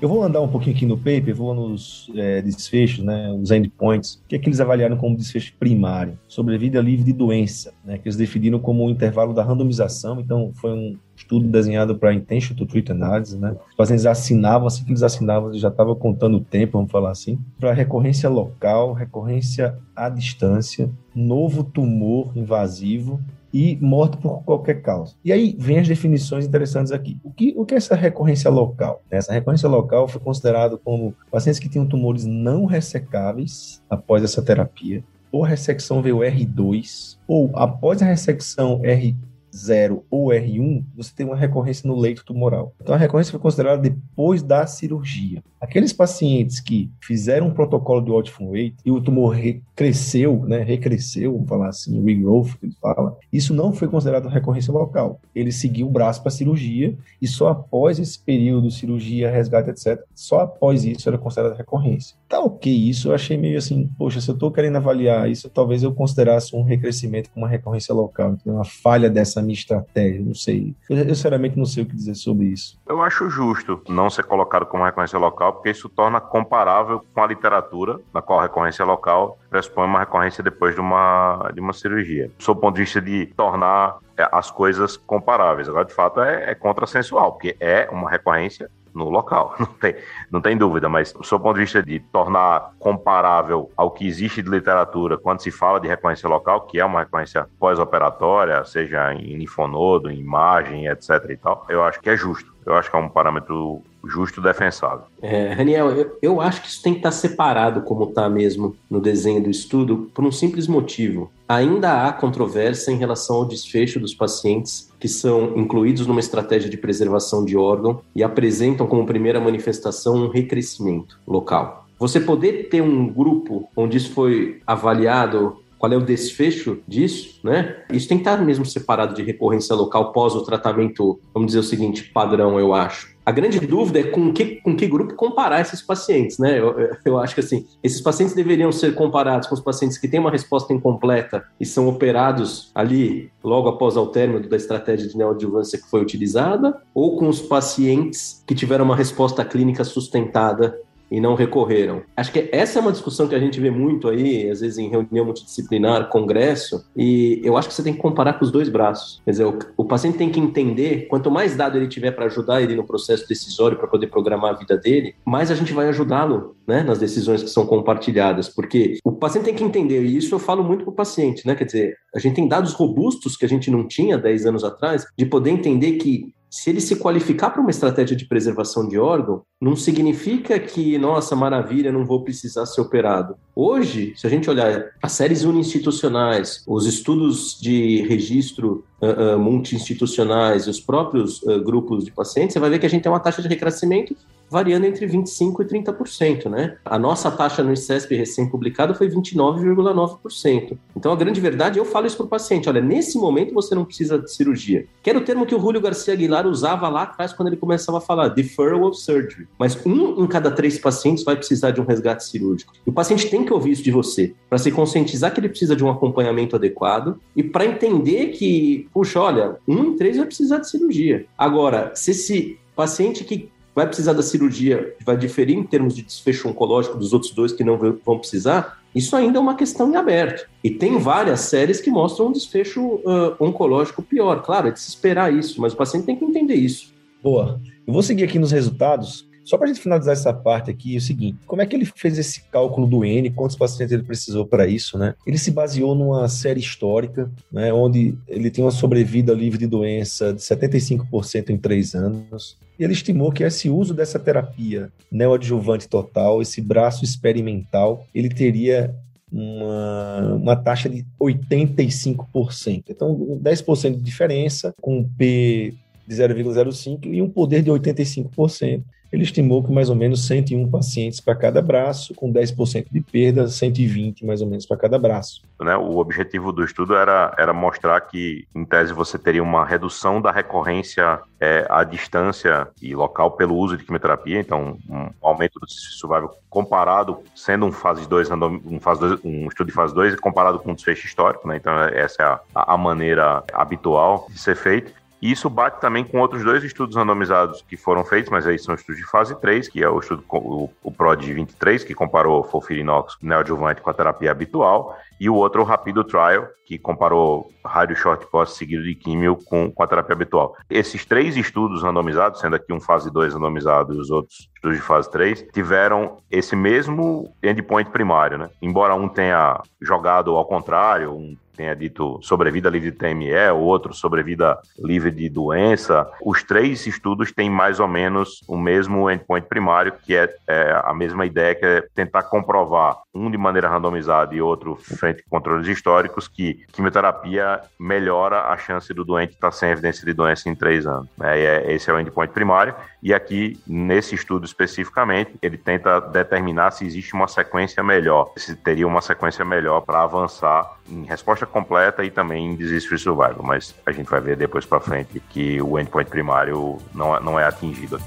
Eu 0.00 0.08
vou 0.08 0.22
andar 0.22 0.40
um 0.40 0.46
pouquinho 0.46 0.76
aqui 0.76 0.86
no 0.86 0.96
paper, 0.96 1.34
vou 1.34 1.52
nos 1.52 2.08
é, 2.14 2.40
desfechos, 2.40 3.04
né, 3.04 3.32
os 3.32 3.50
endpoints. 3.50 4.14
O 4.14 4.28
que 4.28 4.36
é 4.36 4.38
que 4.38 4.48
eles 4.48 4.60
avaliaram 4.60 4.96
como 4.96 5.16
desfecho 5.16 5.52
primário? 5.58 6.16
Sobrevida 6.28 6.80
livre 6.80 7.04
de 7.04 7.12
doença, 7.12 7.72
né, 7.84 7.98
que 7.98 8.06
eles 8.06 8.16
definiram 8.16 8.60
como 8.60 8.86
o 8.86 8.90
intervalo 8.90 9.34
da 9.34 9.42
randomização. 9.42 10.20
Então, 10.20 10.52
foi 10.54 10.70
um 10.70 10.96
estudo 11.16 11.48
desenhado 11.48 11.98
para 11.98 12.14
intention 12.14 12.54
to 12.54 12.64
treat 12.64 12.92
análise, 12.92 13.36
né? 13.36 13.56
Os 13.68 13.74
pacientes 13.74 14.06
assinavam, 14.06 14.68
assim 14.68 14.84
que 14.84 14.92
eles 14.92 15.02
assinavam, 15.02 15.48
eles 15.48 15.60
já 15.60 15.68
estavam 15.68 15.96
contando 15.96 16.36
o 16.36 16.44
tempo, 16.44 16.78
vamos 16.78 16.92
falar 16.92 17.10
assim, 17.10 17.36
para 17.58 17.72
recorrência 17.72 18.28
local, 18.28 18.92
recorrência 18.92 19.76
à 19.96 20.08
distância, 20.08 20.88
novo 21.12 21.64
tumor 21.64 22.30
invasivo 22.36 23.20
e 23.52 23.76
morte 23.80 24.16
por 24.18 24.42
qualquer 24.42 24.82
causa. 24.82 25.14
E 25.24 25.32
aí 25.32 25.56
vem 25.58 25.78
as 25.78 25.88
definições 25.88 26.46
interessantes 26.46 26.92
aqui. 26.92 27.18
O 27.24 27.30
que, 27.30 27.54
o 27.56 27.64
que 27.64 27.74
é 27.74 27.76
essa 27.76 27.94
recorrência 27.94 28.50
local? 28.50 29.02
Essa 29.10 29.32
recorrência 29.32 29.68
local 29.68 30.06
foi 30.06 30.20
considerado 30.20 30.78
como 30.78 31.14
pacientes 31.30 31.58
que 31.58 31.68
tinham 31.68 31.86
tumores 31.86 32.24
não 32.24 32.64
ressecáveis 32.64 33.82
após 33.88 34.22
essa 34.22 34.42
terapia, 34.42 35.02
ou 35.30 35.44
a 35.44 35.48
ressecção 35.48 36.02
veio 36.02 36.18
R2, 36.18 37.18
ou 37.26 37.50
após 37.54 38.02
a 38.02 38.06
ressecção 38.06 38.80
R 38.82 39.14
0 39.54 40.04
ou 40.10 40.28
R1, 40.28 40.84
você 40.96 41.12
tem 41.14 41.26
uma 41.26 41.36
recorrência 41.36 41.86
no 41.86 41.96
leito 41.96 42.24
tumoral. 42.24 42.74
Então 42.80 42.94
a 42.94 42.98
recorrência 42.98 43.30
foi 43.30 43.40
considerada 43.40 43.82
depois 43.82 44.42
da 44.42 44.66
cirurgia. 44.66 45.42
Aqueles 45.60 45.92
pacientes 45.92 46.60
que 46.60 46.90
fizeram 47.00 47.48
um 47.48 47.54
protocolo 47.54 48.00
de 48.00 48.10
Watchful 48.10 48.50
Wait 48.50 48.76
e 48.84 48.92
o 48.92 49.00
tumor 49.00 49.36
cresceu, 49.74 50.44
né, 50.46 50.62
recresceu, 50.62 51.32
vamos 51.32 51.48
falar 51.48 51.68
assim, 51.68 52.00
regrowth, 52.04 52.56
que 52.58 52.66
ele 52.66 52.76
fala, 52.80 53.16
isso 53.32 53.52
não 53.52 53.72
foi 53.72 53.88
considerado 53.88 54.28
recorrência 54.28 54.72
local. 54.72 55.20
Ele 55.34 55.50
seguiu 55.50 55.88
o 55.88 55.90
braço 55.90 56.20
para 56.20 56.28
a 56.28 56.32
cirurgia 56.32 56.96
e 57.20 57.26
só 57.26 57.48
após 57.48 57.98
esse 57.98 58.18
período, 58.18 58.70
cirurgia, 58.70 59.30
resgate, 59.30 59.70
etc., 59.70 60.00
só 60.14 60.40
após 60.40 60.84
isso 60.84 61.08
era 61.08 61.18
considerada 61.18 61.56
recorrência. 61.56 62.16
Tá 62.28 62.40
ok 62.40 62.72
isso, 62.72 63.08
eu 63.08 63.14
achei 63.14 63.36
meio 63.36 63.58
assim, 63.58 63.90
poxa, 63.98 64.20
se 64.20 64.30
eu 64.30 64.34
estou 64.34 64.52
querendo 64.52 64.76
avaliar 64.76 65.28
isso, 65.28 65.48
talvez 65.48 65.82
eu 65.82 65.92
considerasse 65.92 66.54
um 66.54 66.62
recrescimento 66.62 67.30
com 67.30 67.40
uma 67.40 67.48
recorrência 67.48 67.94
local, 67.94 68.34
então 68.34 68.54
uma 68.54 68.64
falha 68.64 69.10
dessa 69.10 69.42
minha 69.48 69.58
estratégia, 69.58 70.20
não 70.20 70.34
sei. 70.34 70.74
Eu, 70.88 70.98
eu 70.98 71.14
sinceramente 71.14 71.56
não 71.56 71.64
sei 71.64 71.82
o 71.82 71.86
que 71.86 71.94
dizer 71.94 72.14
sobre 72.14 72.46
isso. 72.46 72.78
Eu 72.86 73.02
acho 73.02 73.28
justo 73.30 73.82
não 73.88 74.10
ser 74.10 74.24
colocado 74.24 74.66
como 74.66 74.84
recorrência 74.84 75.18
local, 75.18 75.54
porque 75.54 75.70
isso 75.70 75.88
torna 75.88 76.20
comparável 76.20 77.04
com 77.14 77.22
a 77.22 77.26
literatura, 77.26 77.98
na 78.12 78.20
qual 78.20 78.40
a 78.40 78.42
recorrência 78.42 78.84
local 78.84 79.38
pressupõe 79.50 79.86
uma 79.86 80.00
recorrência 80.00 80.42
depois 80.42 80.74
de 80.74 80.80
uma, 80.80 81.50
de 81.54 81.60
uma 81.60 81.72
cirurgia. 81.72 82.30
Sob 82.38 82.58
o 82.58 82.60
ponto 82.60 82.74
de 82.76 82.82
vista 82.82 83.00
de 83.00 83.26
tornar 83.36 83.98
é, 84.16 84.28
as 84.32 84.50
coisas 84.50 84.96
comparáveis. 84.96 85.68
Agora, 85.68 85.84
de 85.84 85.94
fato, 85.94 86.20
é, 86.20 86.50
é 86.50 86.54
contrassensual, 86.54 87.32
porque 87.32 87.56
é 87.60 87.88
uma 87.90 88.10
recorrência 88.10 88.68
no 88.98 89.08
local, 89.08 89.54
não 89.58 89.66
tem, 89.66 89.94
não 90.30 90.40
tem 90.40 90.56
dúvida, 90.56 90.88
mas 90.88 91.12
do 91.12 91.24
seu 91.24 91.38
ponto 91.38 91.54
de 91.54 91.60
vista 91.62 91.82
de 91.82 92.00
tornar 92.12 92.72
comparável 92.78 93.70
ao 93.76 93.90
que 93.90 94.06
existe 94.06 94.42
de 94.42 94.50
literatura 94.50 95.16
quando 95.16 95.40
se 95.40 95.50
fala 95.50 95.80
de 95.80 95.88
recorrência 95.88 96.28
local, 96.28 96.62
que 96.62 96.78
é 96.78 96.84
uma 96.84 97.00
recorrência 97.00 97.46
pós-operatória, 97.58 98.64
seja 98.64 99.14
em 99.14 99.36
linfonodo, 99.36 100.10
em 100.10 100.18
imagem, 100.18 100.86
etc 100.88 101.10
e 101.30 101.36
tal, 101.36 101.64
eu 101.68 101.82
acho 101.82 102.00
que 102.00 102.10
é 102.10 102.16
justo. 102.16 102.58
Eu 102.66 102.74
acho 102.74 102.90
que 102.90 102.96
é 102.96 102.98
um 102.98 103.08
parâmetro 103.08 103.82
justo 104.04 104.42
defensável. 104.42 105.06
É, 105.22 105.54
Raniel, 105.54 105.90
eu, 105.90 106.18
eu 106.20 106.40
acho 106.40 106.60
que 106.60 106.68
isso 106.68 106.82
tem 106.82 106.92
que 106.92 106.98
estar 106.98 107.12
separado, 107.12 107.80
como 107.80 108.04
está 108.04 108.28
mesmo 108.28 108.76
no 108.90 109.00
desenho 109.00 109.42
do 109.42 109.48
estudo, 109.48 110.10
por 110.14 110.22
um 110.22 110.30
simples 110.30 110.68
motivo. 110.68 111.32
Ainda 111.48 112.06
há 112.06 112.12
controvérsia 112.12 112.90
em 112.92 112.96
relação 112.96 113.36
ao 113.36 113.44
desfecho 113.46 113.98
dos 113.98 114.14
pacientes 114.14 114.87
que 114.98 115.08
são 115.08 115.56
incluídos 115.56 116.06
numa 116.06 116.20
estratégia 116.20 116.68
de 116.68 116.76
preservação 116.76 117.44
de 117.44 117.56
órgão 117.56 118.00
e 118.14 118.22
apresentam 118.22 118.86
como 118.86 119.06
primeira 119.06 119.40
manifestação 119.40 120.16
um 120.16 120.28
recrescimento 120.28 121.18
local. 121.26 121.86
Você 121.98 122.20
poder 122.20 122.68
ter 122.68 122.80
um 122.80 123.08
grupo 123.08 123.68
onde 123.76 123.96
isso 123.96 124.10
foi 124.10 124.60
avaliado 124.66 125.58
qual 125.78 125.92
é 125.92 125.96
o 125.96 126.04
desfecho 126.04 126.78
disso, 126.86 127.38
né? 127.42 127.84
Isso 127.92 128.08
tem 128.08 128.18
que 128.18 128.22
estar 128.22 128.36
mesmo 128.44 128.66
separado 128.66 129.14
de 129.14 129.22
recorrência 129.22 129.74
local 129.74 130.12
pós 130.12 130.34
o 130.34 130.42
tratamento, 130.42 131.20
vamos 131.32 131.48
dizer 131.48 131.60
o 131.60 131.62
seguinte, 131.62 132.10
padrão, 132.12 132.58
eu 132.58 132.74
acho. 132.74 133.16
A 133.28 133.30
grande 133.30 133.60
dúvida 133.60 134.00
é 134.00 134.04
com 134.04 134.32
que, 134.32 134.56
com 134.62 134.74
que 134.74 134.86
grupo 134.86 135.12
comparar 135.12 135.60
esses 135.60 135.82
pacientes, 135.82 136.38
né? 136.38 136.58
Eu, 136.58 136.74
eu 137.04 137.18
acho 137.18 137.34
que 137.34 137.42
assim, 137.42 137.66
esses 137.82 138.00
pacientes 138.00 138.34
deveriam 138.34 138.72
ser 138.72 138.94
comparados 138.94 139.46
com 139.46 139.54
os 139.54 139.60
pacientes 139.60 139.98
que 139.98 140.08
têm 140.08 140.18
uma 140.18 140.30
resposta 140.30 140.72
incompleta 140.72 141.44
e 141.60 141.66
são 141.66 141.86
operados 141.90 142.70
ali 142.74 143.30
logo 143.44 143.68
após 143.68 143.98
o 143.98 144.06
término 144.06 144.48
da 144.48 144.56
estratégia 144.56 145.06
de 145.06 145.14
neoadjuvância 145.14 145.78
que 145.78 145.90
foi 145.90 146.00
utilizada, 146.00 146.80
ou 146.94 147.18
com 147.18 147.28
os 147.28 147.38
pacientes 147.38 148.42
que 148.46 148.54
tiveram 148.54 148.86
uma 148.86 148.96
resposta 148.96 149.44
clínica 149.44 149.84
sustentada 149.84 150.80
e 151.10 151.20
não 151.20 151.34
recorreram. 151.34 152.02
Acho 152.16 152.32
que 152.32 152.48
essa 152.52 152.78
é 152.78 152.82
uma 152.82 152.92
discussão 152.92 153.28
que 153.28 153.34
a 153.34 153.38
gente 153.38 153.60
vê 153.60 153.70
muito 153.70 154.08
aí, 154.08 154.50
às 154.50 154.60
vezes 154.60 154.78
em 154.78 154.88
reunião 154.88 155.24
multidisciplinar, 155.24 156.08
congresso, 156.08 156.84
e 156.96 157.40
eu 157.44 157.56
acho 157.56 157.68
que 157.68 157.74
você 157.74 157.82
tem 157.82 157.94
que 157.94 158.00
comparar 158.00 158.34
com 158.34 158.44
os 158.44 158.50
dois 158.50 158.68
braços. 158.68 159.20
Quer 159.24 159.30
dizer, 159.30 159.44
o, 159.44 159.58
o 159.76 159.84
paciente 159.84 160.18
tem 160.18 160.30
que 160.30 160.40
entender, 160.40 161.06
quanto 161.08 161.30
mais 161.30 161.56
dado 161.56 161.76
ele 161.76 161.88
tiver 161.88 162.12
para 162.12 162.26
ajudar 162.26 162.62
ele 162.62 162.74
no 162.74 162.86
processo 162.86 163.26
decisório, 163.28 163.78
para 163.78 163.88
poder 163.88 164.08
programar 164.08 164.54
a 164.54 164.58
vida 164.58 164.76
dele, 164.76 165.14
mais 165.24 165.50
a 165.50 165.54
gente 165.54 165.72
vai 165.72 165.88
ajudá-lo 165.88 166.56
né, 166.66 166.82
nas 166.82 166.98
decisões 166.98 167.42
que 167.42 167.50
são 167.50 167.66
compartilhadas, 167.66 168.48
porque 168.48 168.98
o 169.04 169.12
paciente 169.12 169.46
tem 169.46 169.54
que 169.54 169.64
entender, 169.64 170.02
e 170.04 170.16
isso 170.16 170.34
eu 170.34 170.38
falo 170.38 170.62
muito 170.62 170.84
para 170.84 170.92
o 170.92 170.94
paciente, 170.94 171.46
né? 171.46 171.54
Quer 171.54 171.64
dizer, 171.64 171.94
a 172.14 172.18
gente 172.18 172.34
tem 172.34 172.48
dados 172.48 172.72
robustos 172.72 173.36
que 173.36 173.44
a 173.44 173.48
gente 173.48 173.70
não 173.70 173.86
tinha 173.86 174.18
10 174.18 174.46
anos 174.46 174.64
atrás, 174.64 175.06
de 175.16 175.24
poder 175.26 175.50
entender 175.50 175.92
que 175.92 176.32
se 176.50 176.70
ele 176.70 176.80
se 176.80 176.96
qualificar 176.96 177.50
para 177.50 177.60
uma 177.60 177.70
estratégia 177.70 178.16
de 178.16 178.26
preservação 178.26 178.88
de 178.88 178.98
órgão, 178.98 179.42
não 179.60 179.76
significa 179.76 180.58
que, 180.58 180.96
nossa, 180.98 181.36
maravilha, 181.36 181.92
não 181.92 182.06
vou 182.06 182.24
precisar 182.24 182.66
ser 182.66 182.80
operado. 182.80 183.36
Hoje, 183.60 184.12
se 184.14 184.24
a 184.24 184.30
gente 184.30 184.48
olhar 184.48 184.92
as 185.02 185.10
séries 185.10 185.42
uninstitucionais, 185.42 186.62
os 186.64 186.86
estudos 186.86 187.58
de 187.60 188.02
registro 188.02 188.84
uh, 189.02 189.34
uh, 189.34 189.38
multi-institucionais 189.40 190.68
os 190.68 190.78
próprios 190.78 191.42
uh, 191.42 191.60
grupos 191.60 192.04
de 192.04 192.12
pacientes, 192.12 192.52
você 192.52 192.60
vai 192.60 192.70
ver 192.70 192.78
que 192.78 192.86
a 192.86 192.88
gente 192.88 193.02
tem 193.02 193.10
uma 193.10 193.18
taxa 193.18 193.42
de 193.42 193.48
recrescimento 193.48 194.14
variando 194.50 194.84
entre 194.84 195.06
25% 195.06 195.60
e 195.60 195.64
30%, 195.64 196.48
né? 196.48 196.76
A 196.84 196.98
nossa 196.98 197.30
taxa 197.30 197.62
no 197.62 197.72
ICESP 197.72 198.14
recém-publicada 198.14 198.94
foi 198.94 199.08
29,9%. 199.08 200.76
Então, 200.96 201.12
a 201.12 201.16
grande 201.16 201.40
verdade, 201.40 201.78
eu 201.78 201.84
falo 201.84 202.06
isso 202.06 202.16
para 202.16 202.26
o 202.26 202.28
paciente, 202.28 202.68
olha, 202.68 202.80
nesse 202.80 203.18
momento 203.18 203.54
você 203.54 203.74
não 203.74 203.84
precisa 203.84 204.18
de 204.18 204.32
cirurgia. 204.32 204.86
Que 205.02 205.10
era 205.10 205.18
o 205.18 205.22
termo 205.22 205.46
que 205.46 205.54
o 205.54 205.60
Julio 205.60 205.80
Garcia 205.80 206.14
Aguilar 206.14 206.46
usava 206.46 206.88
lá 206.88 207.02
atrás 207.02 207.32
quando 207.32 207.48
ele 207.48 207.56
começava 207.56 207.98
a 207.98 208.00
falar, 208.00 208.28
deferral 208.28 208.92
surgery. 208.94 209.46
Mas 209.58 209.78
um 209.84 210.22
em 210.22 210.26
cada 210.26 210.50
três 210.50 210.78
pacientes 210.78 211.24
vai 211.24 211.36
precisar 211.36 211.70
de 211.70 211.80
um 211.80 211.84
resgate 211.84 212.24
cirúrgico. 212.24 212.72
E 212.86 212.90
o 212.90 212.92
paciente 212.92 213.28
tem 213.28 213.44
que 213.48 213.52
ouvir 213.52 213.72
isso 213.72 213.82
de 213.82 213.90
você, 213.90 214.34
para 214.48 214.58
se 214.58 214.70
conscientizar 214.70 215.32
que 215.32 215.40
ele 215.40 215.48
precisa 215.48 215.74
de 215.74 215.82
um 215.82 215.90
acompanhamento 215.90 216.54
adequado 216.54 217.18
e 217.34 217.42
para 217.42 217.66
entender 217.66 218.28
que, 218.28 218.86
puxa, 218.92 219.20
olha, 219.20 219.56
um 219.66 219.86
em 219.86 219.96
três 219.96 220.16
vai 220.16 220.26
precisar 220.26 220.58
de 220.58 220.70
cirurgia. 220.70 221.26
Agora, 221.36 221.92
se 221.94 222.12
esse 222.12 222.58
paciente 222.76 223.24
que 223.24 223.48
vai 223.74 223.86
precisar 223.86 224.12
da 224.12 224.22
cirurgia, 224.22 224.94
vai 225.04 225.16
diferir 225.16 225.56
em 225.56 225.62
termos 225.62 225.94
de 225.94 226.02
desfecho 226.02 226.48
oncológico 226.48 226.98
dos 226.98 227.12
outros 227.12 227.32
dois 227.32 227.52
que 227.52 227.62
não 227.62 227.78
vão 227.78 228.18
precisar, 228.18 228.78
isso 228.94 229.14
ainda 229.14 229.38
é 229.38 229.40
uma 229.40 229.54
questão 229.54 229.90
em 229.90 229.96
aberto. 229.96 230.48
E 230.64 230.70
tem 230.70 230.98
várias 230.98 231.40
séries 231.40 231.80
que 231.80 231.90
mostram 231.90 232.26
um 232.26 232.32
desfecho 232.32 232.80
uh, 232.84 233.36
oncológico 233.38 234.02
pior. 234.02 234.42
Claro, 234.42 234.68
é 234.68 234.70
de 234.72 234.80
se 234.80 234.88
esperar 234.88 235.32
isso, 235.32 235.60
mas 235.60 235.72
o 235.72 235.76
paciente 235.76 236.06
tem 236.06 236.16
que 236.16 236.24
entender 236.24 236.56
isso. 236.56 236.92
Boa. 237.22 237.60
Eu 237.86 237.92
vou 237.92 238.02
seguir 238.02 238.24
aqui 238.24 238.38
nos 238.38 238.50
resultados 238.50 239.27
só 239.48 239.56
para 239.56 239.64
a 239.64 239.72
gente 239.72 239.80
finalizar 239.80 240.12
essa 240.12 240.30
parte 240.30 240.70
aqui, 240.70 240.94
é 240.94 240.98
o 240.98 241.00
seguinte: 241.00 241.38
como 241.46 241.62
é 241.62 241.66
que 241.66 241.74
ele 241.74 241.86
fez 241.86 242.18
esse 242.18 242.42
cálculo 242.52 242.86
do 242.86 243.02
N? 243.02 243.30
Quantos 243.30 243.56
pacientes 243.56 243.92
ele 243.92 244.02
precisou 244.02 244.44
para 244.44 244.66
isso, 244.66 244.98
né? 244.98 245.14
Ele 245.26 245.38
se 245.38 245.50
baseou 245.50 245.94
numa 245.94 246.28
série 246.28 246.60
histórica, 246.60 247.30
né, 247.50 247.72
onde 247.72 248.14
ele 248.28 248.50
tem 248.50 248.62
uma 248.62 248.70
sobrevida 248.70 249.32
livre 249.32 249.58
de 249.58 249.66
doença 249.66 250.34
de 250.34 250.42
75% 250.42 251.48
em 251.48 251.56
três 251.56 251.94
anos. 251.94 252.58
E 252.78 252.84
ele 252.84 252.92
estimou 252.92 253.32
que 253.32 253.42
esse 253.42 253.70
uso 253.70 253.94
dessa 253.94 254.18
terapia 254.18 254.92
neoadjuvante 255.10 255.88
total, 255.88 256.42
esse 256.42 256.60
braço 256.60 257.02
experimental, 257.02 258.06
ele 258.14 258.28
teria 258.28 258.94
uma, 259.32 260.34
uma 260.34 260.56
taxa 260.56 260.90
de 260.90 261.06
85%. 261.18 262.84
Então, 262.86 263.40
10% 263.42 263.96
de 263.96 264.02
diferença, 264.02 264.74
com 264.78 264.98
um 264.98 265.04
P 265.04 265.72
de 266.06 266.14
0,05 266.14 267.06
e 267.06 267.22
um 267.22 267.30
poder 267.30 267.62
de 267.62 267.70
85%. 267.70 268.82
Ele 269.12 269.22
estimou 269.22 269.62
que 269.62 269.72
mais 269.72 269.88
ou 269.88 269.96
menos 269.96 270.26
101 270.26 270.70
pacientes 270.70 271.20
para 271.20 271.34
cada 271.34 271.62
braço, 271.62 272.14
com 272.14 272.32
10% 272.32 272.86
de 272.90 273.00
perda, 273.00 273.48
120 273.48 274.24
mais 274.24 274.40
ou 274.42 274.48
menos 274.48 274.66
para 274.66 274.76
cada 274.76 274.98
braço. 274.98 275.42
Né, 275.60 275.76
o 275.76 275.96
objetivo 275.96 276.52
do 276.52 276.64
estudo 276.64 276.94
era, 276.94 277.34
era 277.38 277.52
mostrar 277.52 278.00
que, 278.02 278.46
em 278.54 278.64
tese, 278.64 278.92
você 278.92 279.18
teria 279.18 279.42
uma 279.42 279.64
redução 279.64 280.20
da 280.20 280.30
recorrência 280.30 281.20
é, 281.40 281.66
à 281.68 281.82
distância 281.84 282.68
e 282.80 282.94
local 282.94 283.32
pelo 283.32 283.56
uso 283.56 283.76
de 283.76 283.84
quimioterapia, 283.84 284.38
então 284.38 284.78
um 284.88 285.08
aumento 285.20 285.58
do 285.58 285.68
survival 285.68 286.36
comparado, 286.48 287.18
sendo 287.34 287.66
um 287.66 287.72
fase 287.72 288.08
2, 288.08 288.30
um, 288.30 288.80
fase 288.80 289.00
2, 289.00 289.20
um 289.24 289.48
estudo 289.48 289.66
de 289.66 289.72
fase 289.72 289.94
2, 289.94 290.16
comparado 290.16 290.58
com 290.58 290.70
um 290.70 290.74
desfecho 290.74 291.06
histórico, 291.06 291.46
né? 291.48 291.56
Então 291.56 291.72
essa 291.80 292.22
é 292.22 292.26
a, 292.26 292.74
a 292.74 292.76
maneira 292.76 293.42
habitual 293.52 294.26
de 294.30 294.38
ser 294.38 294.56
feito. 294.56 294.92
E 295.20 295.32
isso 295.32 295.50
bate 295.50 295.80
também 295.80 296.04
com 296.04 296.18
outros 296.18 296.44
dois 296.44 296.62
estudos 296.62 296.96
randomizados 296.96 297.62
que 297.68 297.76
foram 297.76 298.04
feitos, 298.04 298.30
mas 298.30 298.46
aí 298.46 298.58
são 298.58 298.74
estudos 298.74 299.00
de 299.00 299.06
fase 299.08 299.34
3, 299.40 299.68
que 299.68 299.82
é 299.82 299.88
o 299.88 299.98
estudo, 299.98 300.24
o, 300.28 300.70
o 300.82 300.92
PROD 300.92 301.32
23, 301.32 301.82
que 301.82 301.94
comparou 301.94 302.44
folfirinox 302.44 303.16
neoadjuvante 303.20 303.80
com 303.80 303.90
a 303.90 303.94
terapia 303.94 304.30
habitual, 304.30 304.96
e 305.20 305.28
o 305.28 305.34
outro, 305.34 305.62
o 305.62 305.64
Rapido 305.64 306.04
Trial, 306.04 306.48
que 306.64 306.78
comparou 306.78 307.50
rádio 307.64 307.96
short 307.96 308.26
course 308.26 308.56
seguido 308.56 308.82
de 308.82 308.94
químio 308.94 309.36
com, 309.46 309.70
com 309.70 309.82
a 309.82 309.86
terapia 309.86 310.14
habitual. 310.14 310.54
Esses 310.68 311.04
três 311.04 311.36
estudos 311.36 311.82
randomizados, 311.82 312.40
sendo 312.40 312.56
aqui 312.56 312.72
um 312.72 312.80
fase 312.80 313.10
2 313.10 313.34
randomizado 313.34 313.94
e 313.94 313.98
os 313.98 314.10
outros 314.10 314.48
estudos 314.54 314.76
de 314.76 314.82
fase 314.82 315.10
3, 315.10 315.46
tiveram 315.52 316.18
esse 316.30 316.54
mesmo 316.54 317.32
endpoint 317.42 317.90
primário, 317.90 318.38
né? 318.38 318.50
Embora 318.60 318.94
um 318.94 319.08
tenha 319.08 319.60
jogado 319.80 320.36
ao 320.36 320.44
contrário, 320.44 321.12
um 321.12 321.36
tenha 321.58 321.74
dito 321.74 322.20
sobrevida 322.22 322.70
livre 322.70 322.92
de 322.92 322.96
TME, 322.96 323.50
o 323.52 323.58
outro 323.58 323.92
sobrevida 323.92 324.56
livre 324.78 325.10
de 325.10 325.28
doença. 325.28 326.08
Os 326.24 326.44
três 326.44 326.86
estudos 326.86 327.32
têm 327.32 327.50
mais 327.50 327.80
ou 327.80 327.88
menos 327.88 328.40
o 328.46 328.56
mesmo 328.56 329.10
endpoint 329.10 329.48
primário, 329.48 329.92
que 330.04 330.14
é, 330.14 330.32
é 330.46 330.80
a 330.84 330.94
mesma 330.94 331.26
ideia, 331.26 331.56
que 331.56 331.66
é 331.66 331.84
tentar 331.96 332.22
comprovar, 332.22 332.98
um 333.12 333.28
de 333.28 333.36
maneira 333.36 333.68
randomizada 333.68 334.32
e 334.36 334.40
outro 334.40 334.78
frente 335.08 335.24
controles 335.28 335.66
históricos, 335.66 336.28
que 336.28 336.64
quimioterapia 336.72 337.60
melhora 337.78 338.42
a 338.42 338.56
chance 338.56 338.92
do 338.92 339.04
doente 339.04 339.32
estar 339.32 339.50
sem 339.50 339.70
evidência 339.70 340.04
de 340.04 340.12
doença 340.12 340.48
em 340.48 340.54
três 340.54 340.86
anos. 340.86 341.08
É, 341.20 341.38
é, 341.38 341.72
esse 341.72 341.90
é 341.90 341.94
o 341.94 342.00
endpoint 342.00 342.32
primário. 342.32 342.74
E 343.02 343.14
aqui, 343.14 343.58
nesse 343.66 344.14
estudo 344.14 344.44
especificamente, 344.44 345.34
ele 345.40 345.56
tenta 345.56 346.00
determinar 346.00 346.70
se 346.72 346.84
existe 346.84 347.14
uma 347.14 347.28
sequência 347.28 347.82
melhor, 347.82 348.32
se 348.36 348.54
teria 348.56 348.86
uma 348.86 349.00
sequência 349.00 349.44
melhor 349.44 349.80
para 349.80 350.02
avançar 350.02 350.78
em 350.88 351.04
resposta 351.04 351.46
completa 351.46 352.04
e 352.04 352.10
também 352.10 352.46
em 352.46 352.56
disease-free 352.56 352.98
survival, 352.98 353.42
mas 353.42 353.74
a 353.86 353.92
gente 353.92 354.08
vai 354.08 354.20
ver 354.20 354.36
depois 354.36 354.64
para 354.64 354.80
frente 354.80 355.20
que 355.30 355.60
o 355.62 355.78
endpoint 355.78 356.10
primário 356.10 356.78
não, 356.94 357.16
é, 357.16 357.20
não 357.20 357.40
é 357.40 357.44
atingido. 357.44 358.00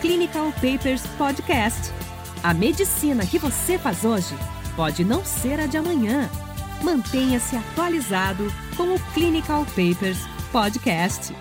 Clinical 0.00 0.52
Papers 0.52 1.06
Podcast. 1.16 1.92
A 2.42 2.52
medicina 2.52 3.24
que 3.24 3.38
você 3.38 3.78
faz 3.78 4.04
hoje 4.04 4.34
pode 4.76 5.04
não 5.04 5.24
ser 5.24 5.60
a 5.60 5.66
de 5.66 5.76
amanhã. 5.76 6.28
Mantenha-se 6.82 7.56
atualizado 7.56 8.44
com 8.76 8.94
o 8.94 9.00
Clinical 9.12 9.64
Papers 9.66 10.18
Podcast. 10.52 11.34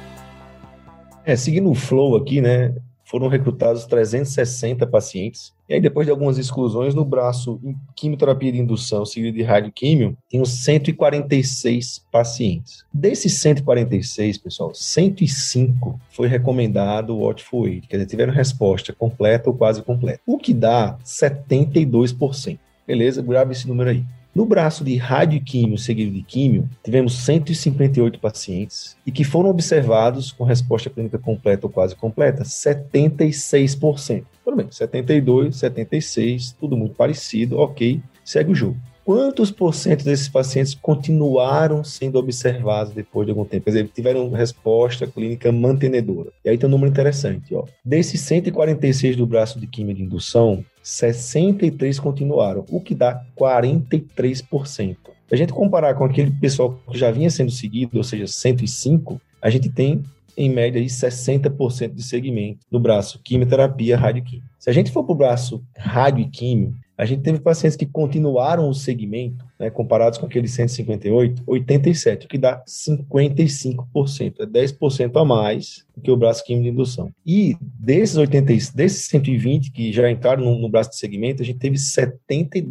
É, 1.26 1.36
seguindo 1.36 1.70
o 1.70 1.76
flow 1.76 2.16
aqui, 2.16 2.42
né? 2.42 2.76
Foram 3.06 3.28
recrutados 3.28 3.86
360 3.86 4.88
pacientes. 4.88 5.54
E 5.70 5.74
aí, 5.74 5.82
depois 5.82 6.08
de 6.08 6.12
algumas 6.12 6.38
exclusões, 6.38 6.96
no 6.96 7.06
braço 7.06 7.60
em 7.64 7.76
quimioterapia 7.96 8.52
de 8.52 8.60
indução, 8.60 9.06
seguido 9.06 9.38
de 9.38 9.44
radioquímio, 9.44 10.18
tinham 10.30 10.46
146 10.46 12.06
pacientes. 12.12 12.84
Desses 12.94 13.40
146, 13.40 14.38
pessoal, 14.40 14.74
105 14.74 16.00
foi 16.10 16.28
recomendado 16.28 17.16
o 17.16 17.20
Watchful 17.20 17.66
Aid, 17.66 17.88
quer 17.88 17.98
dizer, 17.98 18.10
tiveram 18.10 18.34
resposta 18.34 18.94
completa 18.94 19.50
ou 19.50 19.56
quase 19.56 19.82
completa, 19.82 20.22
o 20.26 20.38
que 20.38 20.54
dá 20.54 20.98
72%. 21.06 22.58
Beleza? 22.86 23.22
Grave 23.22 23.52
esse 23.54 23.68
número 23.68 23.90
aí. 23.90 24.04
No 24.36 24.46
braço 24.46 24.84
de 24.84 24.98
radioquímio 24.98 25.78
seguido 25.78 26.12
de 26.12 26.24
químio, 26.24 26.68
tivemos 26.84 27.14
158 27.20 28.20
pacientes 28.20 28.98
e 29.06 29.12
que 29.12 29.24
foram 29.24 29.52
observados 29.52 30.32
com 30.32 30.44
resposta 30.44 30.90
clínica 30.90 31.20
completa 31.20 31.68
ou 31.68 31.72
quase 31.72 31.96
completa, 31.96 32.44
76%. 32.44 34.24
Tudo 34.44 34.58
bem, 34.58 34.68
72, 34.72 35.56
76, 35.58 36.52
tudo 36.60 36.76
muito 36.76 36.96
parecido, 36.96 37.60
ok, 37.60 38.02
segue 38.26 38.52
o 38.52 38.56
jogo. 38.56 38.78
Quantos 39.06 39.52
por 39.52 39.76
cento 39.76 40.06
desses 40.06 40.30
pacientes 40.30 40.74
continuaram 40.74 41.84
sendo 41.84 42.18
observados 42.18 42.94
depois 42.94 43.26
de 43.26 43.32
algum 43.32 43.44
tempo? 43.44 43.66
Quer 43.66 43.72
dizer, 43.72 43.90
tiveram 43.94 44.30
resposta 44.30 45.06
clínica 45.06 45.52
mantenedora. 45.52 46.32
E 46.44 46.50
aí 46.50 46.58
tem 46.58 46.68
um 46.68 46.72
número 46.72 46.90
interessante, 46.90 47.54
ó. 47.54 47.66
Desses 47.84 48.22
146 48.22 49.18
do 49.18 49.26
braço 49.26 49.60
de 49.60 49.68
químio 49.68 49.94
de 49.94 50.04
indução, 50.04 50.64
63 50.82 52.00
continuaram, 52.00 52.66
o 52.70 52.80
que 52.80 52.96
dá 52.96 53.22
43%. 53.38 54.96
Se 55.28 55.36
a 55.36 55.36
gente 55.36 55.52
comparar 55.52 55.96
com 55.96 56.06
aquele 56.06 56.32
pessoal 56.32 56.80
que 56.90 56.98
já 56.98 57.12
vinha 57.12 57.30
sendo 57.30 57.52
seguido, 57.52 57.98
ou 57.98 58.04
seja, 58.04 58.26
105, 58.26 59.20
a 59.42 59.50
gente 59.50 59.68
tem 59.70 60.02
em 60.38 60.50
média 60.50 60.80
aí 60.80 60.88
60% 60.88 61.94
de 61.94 62.04
segmento 62.04 62.60
no 62.72 62.80
braço 62.80 63.20
quimioterapia, 63.24 63.98
radioquímio. 63.98 64.46
Se 64.58 64.70
a 64.70 64.74
gente 64.74 64.92
for 64.92 65.04
para 65.04 65.14
o 65.14 65.18
braço 65.18 65.62
rádio 65.78 66.24
e 66.24 66.30
químio, 66.30 66.74
a 66.98 67.06
gente 67.06 67.24
teve 67.24 67.40
pacientes 67.40 67.76
que 67.76 67.86
continuaram 67.86 68.70
o 68.70 68.74
segmento, 68.74 69.46
né, 69.60 69.70
comparados 69.70 70.20
com 70.20 70.26
aqueles 70.26 70.52
158, 70.52 71.44
87, 71.46 72.26
o 72.26 72.30
que 72.30 72.38
dá 72.38 72.64
55%, 72.68 74.36
é 74.40 74.46
10% 74.46 75.22
a 75.22 75.26
mais 75.26 75.86
do 75.96 76.02
que 76.02 76.12
o 76.12 76.18
braço 76.18 76.44
químico 76.46 76.66
de 76.66 76.70
indução. 76.70 77.12
E 77.26 77.58
desses 77.62 78.16
80, 78.16 78.54
desses 78.76 79.06
120 79.06 79.72
que 79.72 79.92
já 79.92 80.10
entraram 80.10 80.44
no, 80.44 80.60
no 80.60 80.70
braço 80.70 80.92
de 80.92 80.98
segmento, 80.98 81.42
a 81.42 81.46
gente 81.46 81.60
teve 81.60 81.78
72%, 81.78 82.64